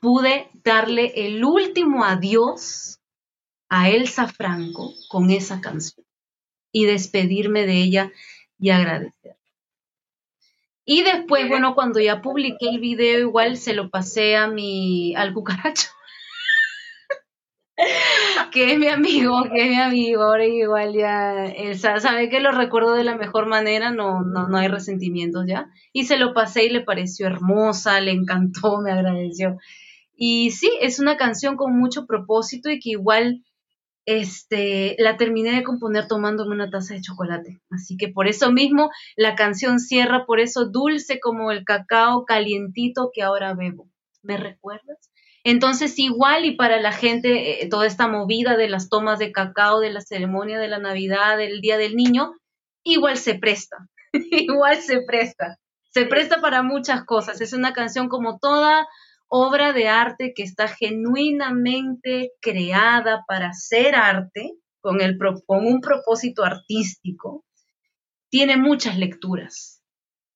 Pude 0.00 0.48
darle 0.62 1.12
el 1.26 1.44
último 1.44 2.04
adiós 2.04 3.00
a 3.68 3.90
Elsa 3.90 4.28
Franco 4.28 4.92
con 5.08 5.32
esa 5.32 5.60
canción 5.60 6.06
y 6.70 6.84
despedirme 6.84 7.66
de 7.66 7.82
ella 7.82 8.12
y 8.56 8.70
agradecer. 8.70 9.37
Y 10.90 11.02
después, 11.02 11.46
bueno, 11.50 11.74
cuando 11.74 12.00
ya 12.00 12.22
publiqué 12.22 12.70
el 12.70 12.80
video, 12.80 13.18
igual 13.18 13.58
se 13.58 13.74
lo 13.74 13.90
pasé 13.90 14.36
a 14.36 14.48
mi, 14.48 15.14
al 15.16 15.34
cucaracho. 15.34 15.88
que 18.52 18.72
es 18.72 18.78
mi 18.78 18.88
amigo, 18.88 19.42
que 19.52 19.64
es 19.64 19.68
mi 19.68 19.78
amigo, 19.78 20.22
ahora 20.22 20.46
igual 20.46 20.94
ya, 20.94 21.44
él 21.44 21.78
sabe 21.78 22.30
que 22.30 22.40
lo 22.40 22.52
recuerdo 22.52 22.94
de 22.94 23.04
la 23.04 23.18
mejor 23.18 23.44
manera, 23.44 23.90
no, 23.90 24.22
no, 24.22 24.48
no 24.48 24.56
hay 24.56 24.68
resentimientos 24.68 25.44
ya. 25.46 25.66
Y 25.92 26.04
se 26.04 26.16
lo 26.16 26.32
pasé 26.32 26.64
y 26.64 26.70
le 26.70 26.80
pareció 26.80 27.26
hermosa, 27.26 28.00
le 28.00 28.12
encantó, 28.12 28.80
me 28.80 28.90
agradeció. 28.90 29.58
Y 30.16 30.52
sí, 30.52 30.72
es 30.80 31.00
una 31.00 31.18
canción 31.18 31.56
con 31.56 31.78
mucho 31.78 32.06
propósito 32.06 32.70
y 32.70 32.80
que 32.80 32.92
igual 32.92 33.44
este, 34.08 34.96
la 34.98 35.18
terminé 35.18 35.52
de 35.52 35.62
componer 35.62 36.08
tomándome 36.08 36.54
una 36.54 36.70
taza 36.70 36.94
de 36.94 37.02
chocolate. 37.02 37.60
Así 37.68 37.98
que 37.98 38.08
por 38.08 38.26
eso 38.26 38.50
mismo 38.50 38.90
la 39.16 39.34
canción 39.34 39.80
cierra, 39.80 40.24
por 40.24 40.40
eso 40.40 40.64
dulce 40.64 41.20
como 41.20 41.52
el 41.52 41.62
cacao 41.62 42.24
calientito 42.24 43.10
que 43.12 43.22
ahora 43.22 43.52
bebo. 43.52 43.86
¿Me 44.22 44.38
recuerdas? 44.38 45.10
Entonces 45.44 45.98
igual 45.98 46.46
y 46.46 46.56
para 46.56 46.80
la 46.80 46.92
gente, 46.92 47.62
eh, 47.62 47.68
toda 47.68 47.86
esta 47.86 48.08
movida 48.08 48.56
de 48.56 48.70
las 48.70 48.88
tomas 48.88 49.18
de 49.18 49.30
cacao, 49.30 49.78
de 49.80 49.90
la 49.90 50.00
ceremonia 50.00 50.58
de 50.58 50.68
la 50.68 50.78
Navidad, 50.78 51.36
del 51.36 51.60
Día 51.60 51.76
del 51.76 51.94
Niño, 51.94 52.32
igual 52.84 53.18
se 53.18 53.34
presta, 53.34 53.76
igual 54.12 54.80
se 54.80 55.02
presta. 55.02 55.58
Se 55.90 56.06
presta 56.06 56.40
para 56.40 56.62
muchas 56.62 57.04
cosas. 57.04 57.42
Es 57.42 57.52
una 57.52 57.74
canción 57.74 58.08
como 58.08 58.38
toda 58.38 58.86
obra 59.28 59.72
de 59.72 59.88
arte 59.88 60.32
que 60.34 60.42
está 60.42 60.68
genuinamente 60.68 62.32
creada 62.40 63.24
para 63.28 63.52
ser 63.52 63.94
arte, 63.94 64.52
con, 64.80 65.00
el, 65.00 65.18
con 65.46 65.66
un 65.66 65.80
propósito 65.80 66.44
artístico, 66.44 67.44
tiene 68.30 68.56
muchas 68.56 68.98
lecturas, 68.98 69.82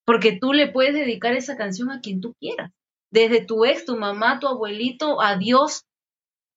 porque 0.04 0.38
tú 0.38 0.52
le 0.52 0.70
puedes 0.70 0.94
dedicar 0.94 1.34
esa 1.34 1.56
canción 1.56 1.90
a 1.90 2.00
quien 2.00 2.20
tú 2.20 2.34
quieras, 2.38 2.72
desde 3.10 3.44
tu 3.44 3.64
ex, 3.64 3.84
tu 3.84 3.96
mamá, 3.96 4.40
tu 4.40 4.48
abuelito, 4.48 5.20
a 5.20 5.36
Dios. 5.36 5.84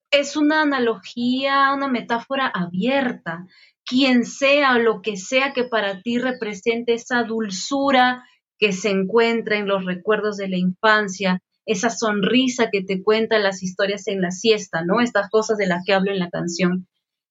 Es 0.09 0.37
una 0.37 0.61
analogía, 0.61 1.73
una 1.73 1.89
metáfora 1.89 2.47
abierta. 2.47 3.45
Quien 3.83 4.23
sea 4.23 4.77
lo 4.77 5.01
que 5.01 5.17
sea 5.17 5.51
que 5.51 5.65
para 5.65 6.01
ti 6.01 6.17
represente 6.17 6.93
esa 6.93 7.23
dulzura 7.23 8.23
que 8.57 8.71
se 8.71 8.89
encuentra 8.89 9.57
en 9.57 9.67
los 9.67 9.83
recuerdos 9.83 10.37
de 10.37 10.47
la 10.47 10.57
infancia, 10.57 11.41
esa 11.65 11.89
sonrisa 11.89 12.69
que 12.71 12.83
te 12.83 13.03
cuentan 13.03 13.43
las 13.43 13.63
historias 13.63 14.07
en 14.07 14.21
la 14.21 14.31
siesta, 14.31 14.83
¿no? 14.83 15.01
Estas 15.01 15.29
cosas 15.29 15.57
de 15.57 15.67
las 15.67 15.83
que 15.85 15.93
hablo 15.93 16.11
en 16.11 16.19
la 16.19 16.29
canción. 16.29 16.87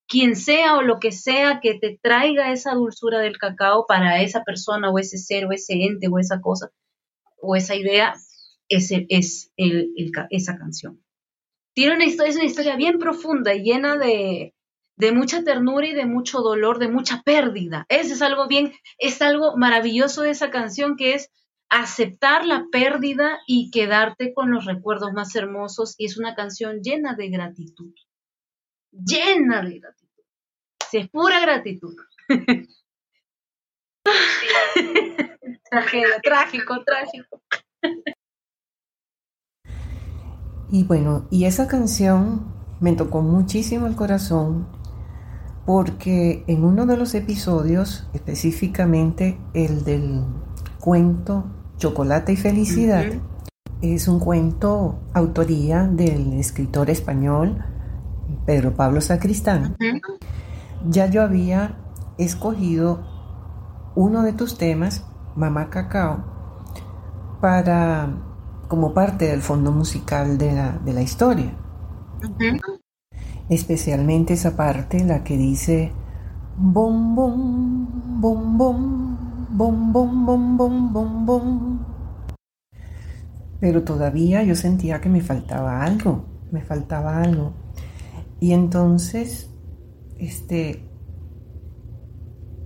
Quien 0.07 0.37
sea 0.37 0.77
o 0.77 0.83
lo 0.83 0.99
que 0.99 1.13
sea 1.13 1.61
que 1.61 1.79
te 1.79 1.99
traiga 2.03 2.53
esa 2.53 2.75
dulzura 2.75 3.21
del 3.21 3.39
cacao 3.39 3.87
para 3.87 4.21
esa 4.23 4.43
persona 4.43 4.91
o 4.91 4.99
ese 4.99 5.19
ser 5.19 5.47
o 5.47 5.53
ese 5.53 5.75
ente 5.75 6.09
o 6.09 6.19
esa 6.19 6.41
cosa 6.41 6.71
o 7.41 7.57
esa 7.57 7.75
idea, 7.75 8.15
es, 8.69 8.91
es 8.91 9.53
esa 10.31 10.59
canción. 10.59 11.03
Tiene 11.75 11.97
una 11.97 12.05
historia, 12.05 12.31
es 12.31 12.37
una 12.37 12.45
historia 12.47 12.77
bien 12.77 12.99
profunda 12.99 13.55
y 13.55 13.63
llena 13.63 13.97
de, 13.97 14.55
de 14.97 15.13
mucha 15.13 15.43
ternura 15.45 15.87
y 15.87 15.95
de 15.95 16.07
mucho 16.07 16.41
dolor, 16.41 16.79
de 16.79 16.89
mucha 16.89 17.23
pérdida. 17.23 17.85
Eso 17.89 18.15
es 18.15 18.23
algo 18.23 18.47
bien, 18.47 18.73
es 18.99 19.21
algo 19.23 19.57
maravilloso 19.57 20.23
de 20.23 20.31
esa 20.31 20.51
canción 20.51 20.97
que 20.97 21.15
es 21.15 21.31
aceptar 21.75 22.47
la 22.47 22.67
pérdida 22.71 23.41
y 23.49 23.71
quedarte 23.73 24.33
con 24.33 24.51
los 24.53 24.65
recuerdos 24.65 25.13
más 25.13 25.35
hermosos. 25.35 25.97
Y 25.99 26.07
es 26.07 26.17
una 26.17 26.37
canción 26.37 26.81
llena 26.83 27.15
de 27.15 27.29
gratitud. 27.31 27.93
Llena 28.93 29.61
de 29.63 29.81
gratitud. 29.81 30.23
Sí, 30.89 30.99
es 30.99 31.09
pura 31.09 31.41
gratitud. 31.41 31.97
trágico, 36.23 36.85
trágico. 36.85 37.43
Y 40.71 40.85
bueno, 40.85 41.27
y 41.31 41.47
esa 41.47 41.67
canción 41.67 42.55
me 42.81 42.93
tocó 42.93 43.21
muchísimo 43.23 43.89
el 43.89 43.97
corazón 43.97 44.69
porque 45.67 46.45
en 46.47 46.65
uno 46.65 46.87
de 46.87 46.97
los 46.97 47.15
episodios, 47.15 48.07
específicamente 48.13 49.41
el 49.55 49.83
del 49.85 50.25
cuento 50.79 51.51
Chocolate 51.79 52.33
y 52.33 52.37
Felicidad 52.37 53.05
es 53.83 54.09
un 54.09 54.19
cuento 54.19 55.01
autoría 55.13 55.85
del 55.85 56.35
escritor 56.35 56.89
español 56.91 57.65
Pedro 58.47 58.75
Pablo 58.75 59.01
Sacristán. 59.01 59.77
Ya 60.89 61.07
yo 61.07 61.23
había 61.23 61.79
escogido 62.19 63.07
uno 63.95 64.23
de 64.23 64.33
tus 64.33 64.59
temas, 64.59 65.05
Mamá 65.37 65.71
Cacao, 65.71 66.25
para 67.41 68.09
como 68.69 68.95
parte 68.95 69.27
del 69.27 69.43
fondo 69.43 69.73
musical 69.73 70.39
de 70.39 70.53
la, 70.53 70.73
de 70.73 70.93
la 70.93 71.03
historia. 71.03 71.55
Especialmente 73.49 74.35
esa 74.35 74.57
parte, 74.57 75.05
la 75.05 75.23
que 75.23 75.37
dice 75.37 75.93
bom 76.57 77.15
bom 77.15 78.21
bom 78.21 78.57
bom 78.57 78.94
bom, 79.57 79.93
bom, 79.93 80.27
bom, 80.27 80.57
bom, 80.57 80.93
bom, 80.93 81.27
bom. 81.27 81.79
Pero 83.61 83.85
todavía 83.85 84.43
yo 84.43 84.57
sentía 84.57 85.01
que 85.01 85.09
me 85.09 85.21
faltaba 85.21 85.83
algo, 85.83 86.25
me 86.51 86.61
faltaba 86.61 87.23
algo. 87.23 87.53
Y 88.41 88.53
entonces, 88.53 89.49
este, 90.19 90.83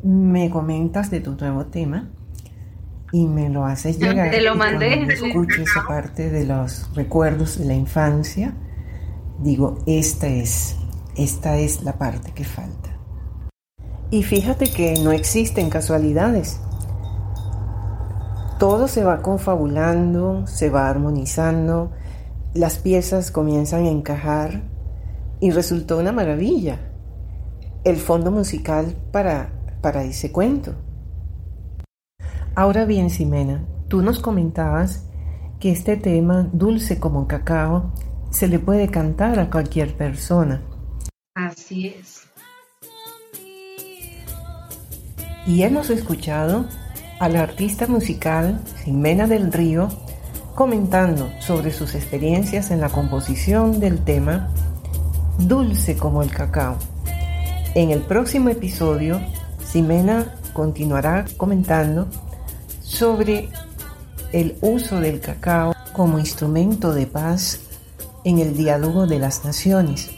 me 0.03 0.49
comentas 0.49 1.11
de 1.11 1.21
tu 1.21 1.35
nuevo 1.35 1.67
tema 1.67 2.11
y 3.13 3.27
me 3.27 3.51
lo 3.51 3.67
haces 3.67 3.99
llegar. 3.99 4.31
Te 4.31 4.41
lo 4.41 4.55
mandé. 4.55 5.03
Escucho 5.13 5.63
esa 5.63 5.87
parte 5.87 6.31
de 6.31 6.47
los 6.47 6.91
recuerdos 6.95 7.59
de 7.59 7.67
la 7.67 7.75
infancia. 7.75 8.55
Digo, 9.41 9.79
esta 9.87 10.27
es, 10.27 10.77
esta 11.17 11.59
es 11.59 11.83
la 11.83 11.99
parte 11.99 12.33
que 12.33 12.45
falta. 12.45 12.97
Y 14.11 14.23
fíjate 14.23 14.73
que 14.73 14.95
no 15.05 15.13
existen 15.13 15.69
casualidades 15.69 16.61
todo 18.59 18.89
se 18.89 19.05
va 19.05 19.23
confabulando, 19.23 20.47
se 20.47 20.69
va 20.69 20.89
armonizando, 20.89 21.93
las 22.55 22.79
piezas 22.79 23.31
comienzan 23.31 23.85
a 23.85 23.91
encajar 23.91 24.63
y 25.41 25.51
resultó 25.51 25.99
una 25.99 26.13
maravilla 26.13 26.81
el 27.85 27.97
fondo 27.97 28.31
musical 28.31 28.97
para, 29.13 29.53
para 29.81 30.03
ese 30.03 30.33
cuento. 30.33 30.75
Ahora 32.57 32.85
bien, 32.85 33.09
Ximena, 33.11 33.65
tú 33.87 34.03
nos 34.03 34.19
comentabas 34.19 35.05
que 35.61 35.71
este 35.71 35.97
tema, 35.97 36.49
dulce 36.53 36.99
como 36.99 37.29
cacao, 37.29 37.93
se 38.31 38.49
le 38.49 38.59
puede 38.59 38.89
cantar 38.89 39.39
a 39.39 39.51
cualquier 39.51 39.97
persona. 39.97 40.63
Así 41.35 41.89
es. 41.89 42.25
Y 45.47 45.63
hemos 45.63 45.89
escuchado 45.91 46.67
a 47.19 47.29
la 47.29 47.43
artista 47.43 47.87
musical 47.87 48.61
Ximena 48.85 49.27
del 49.27 49.53
Río 49.53 49.89
comentando 50.55 51.31
sobre 51.41 51.73
sus 51.73 51.95
experiencias 51.95 52.71
en 52.71 52.81
la 52.81 52.89
composición 52.89 53.81
del 53.81 54.05
tema 54.05 54.49
Dulce 55.39 55.97
como 55.97 56.23
el 56.23 56.31
cacao. 56.31 56.77
En 57.75 57.91
el 57.91 58.01
próximo 58.01 58.49
episodio, 58.49 59.21
Ximena 59.71 60.35
continuará 60.53 61.25
comentando 61.37 62.09
sobre 62.81 63.49
el 64.33 64.57
uso 64.61 65.01
del 65.01 65.21
cacao 65.21 65.75
como 65.93 66.19
instrumento 66.19 66.93
de 66.93 67.07
paz 67.07 67.61
en 68.25 68.39
el 68.39 68.57
diálogo 68.57 69.07
de 69.07 69.19
las 69.19 69.45
naciones. 69.45 70.11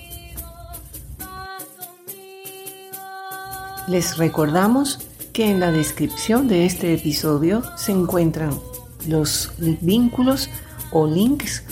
Les 3.89 4.17
recordamos 4.17 5.10
en 5.43 5.61
la 5.61 5.73
descripción 5.73 6.49
de 6.49 6.67
este 6.67 6.93
episodio 6.93 7.63
se 7.77 7.93
encuentran 7.93 8.59
los 9.07 9.53
vínculos 9.59 10.51
o 10.93 11.07
links 11.07 11.65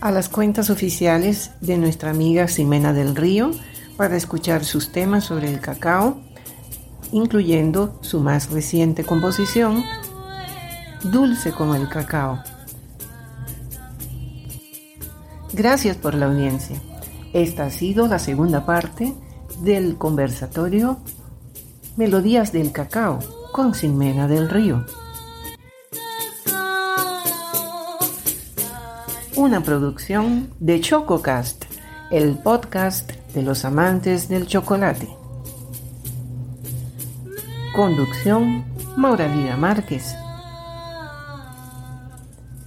a 0.00 0.10
las 0.10 0.28
cuentas 0.28 0.70
oficiales 0.70 1.50
de 1.60 1.76
nuestra 1.76 2.10
amiga 2.10 2.48
Ximena 2.48 2.92
del 2.92 3.14
Río 3.14 3.50
para 3.96 4.16
escuchar 4.16 4.64
sus 4.64 4.92
temas 4.92 5.24
sobre 5.24 5.50
el 5.50 5.60
cacao, 5.60 6.20
incluyendo 7.12 7.98
su 8.00 8.20
más 8.20 8.50
reciente 8.50 9.04
composición, 9.04 9.84
Dulce 11.04 11.52
como 11.52 11.74
el 11.74 11.88
cacao. 11.88 12.42
Gracias 15.52 15.96
por 15.96 16.14
la 16.14 16.26
audiencia. 16.26 16.76
Esta 17.32 17.64
ha 17.64 17.70
sido 17.70 18.06
la 18.06 18.18
segunda 18.18 18.64
parte 18.64 19.12
del 19.60 19.98
conversatorio 19.98 20.98
Melodías 21.96 22.52
del 22.52 22.72
Cacao 22.72 23.18
con 23.52 23.74
Ximena 23.74 24.26
del 24.26 24.48
Río. 24.48 24.86
Una 29.36 29.62
producción 29.62 30.50
de 30.58 30.80
ChocoCast, 30.80 31.64
el 32.10 32.38
podcast 32.38 33.12
de 33.34 33.42
los 33.42 33.66
amantes 33.66 34.28
del 34.28 34.46
chocolate. 34.46 35.08
Conducción 37.76 38.64
Mauralida 38.96 39.56
Márquez. 39.56 40.14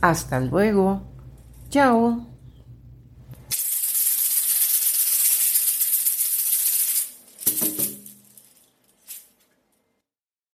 Hasta 0.01 0.39
luego. 0.39 1.01
Chao. 1.69 2.34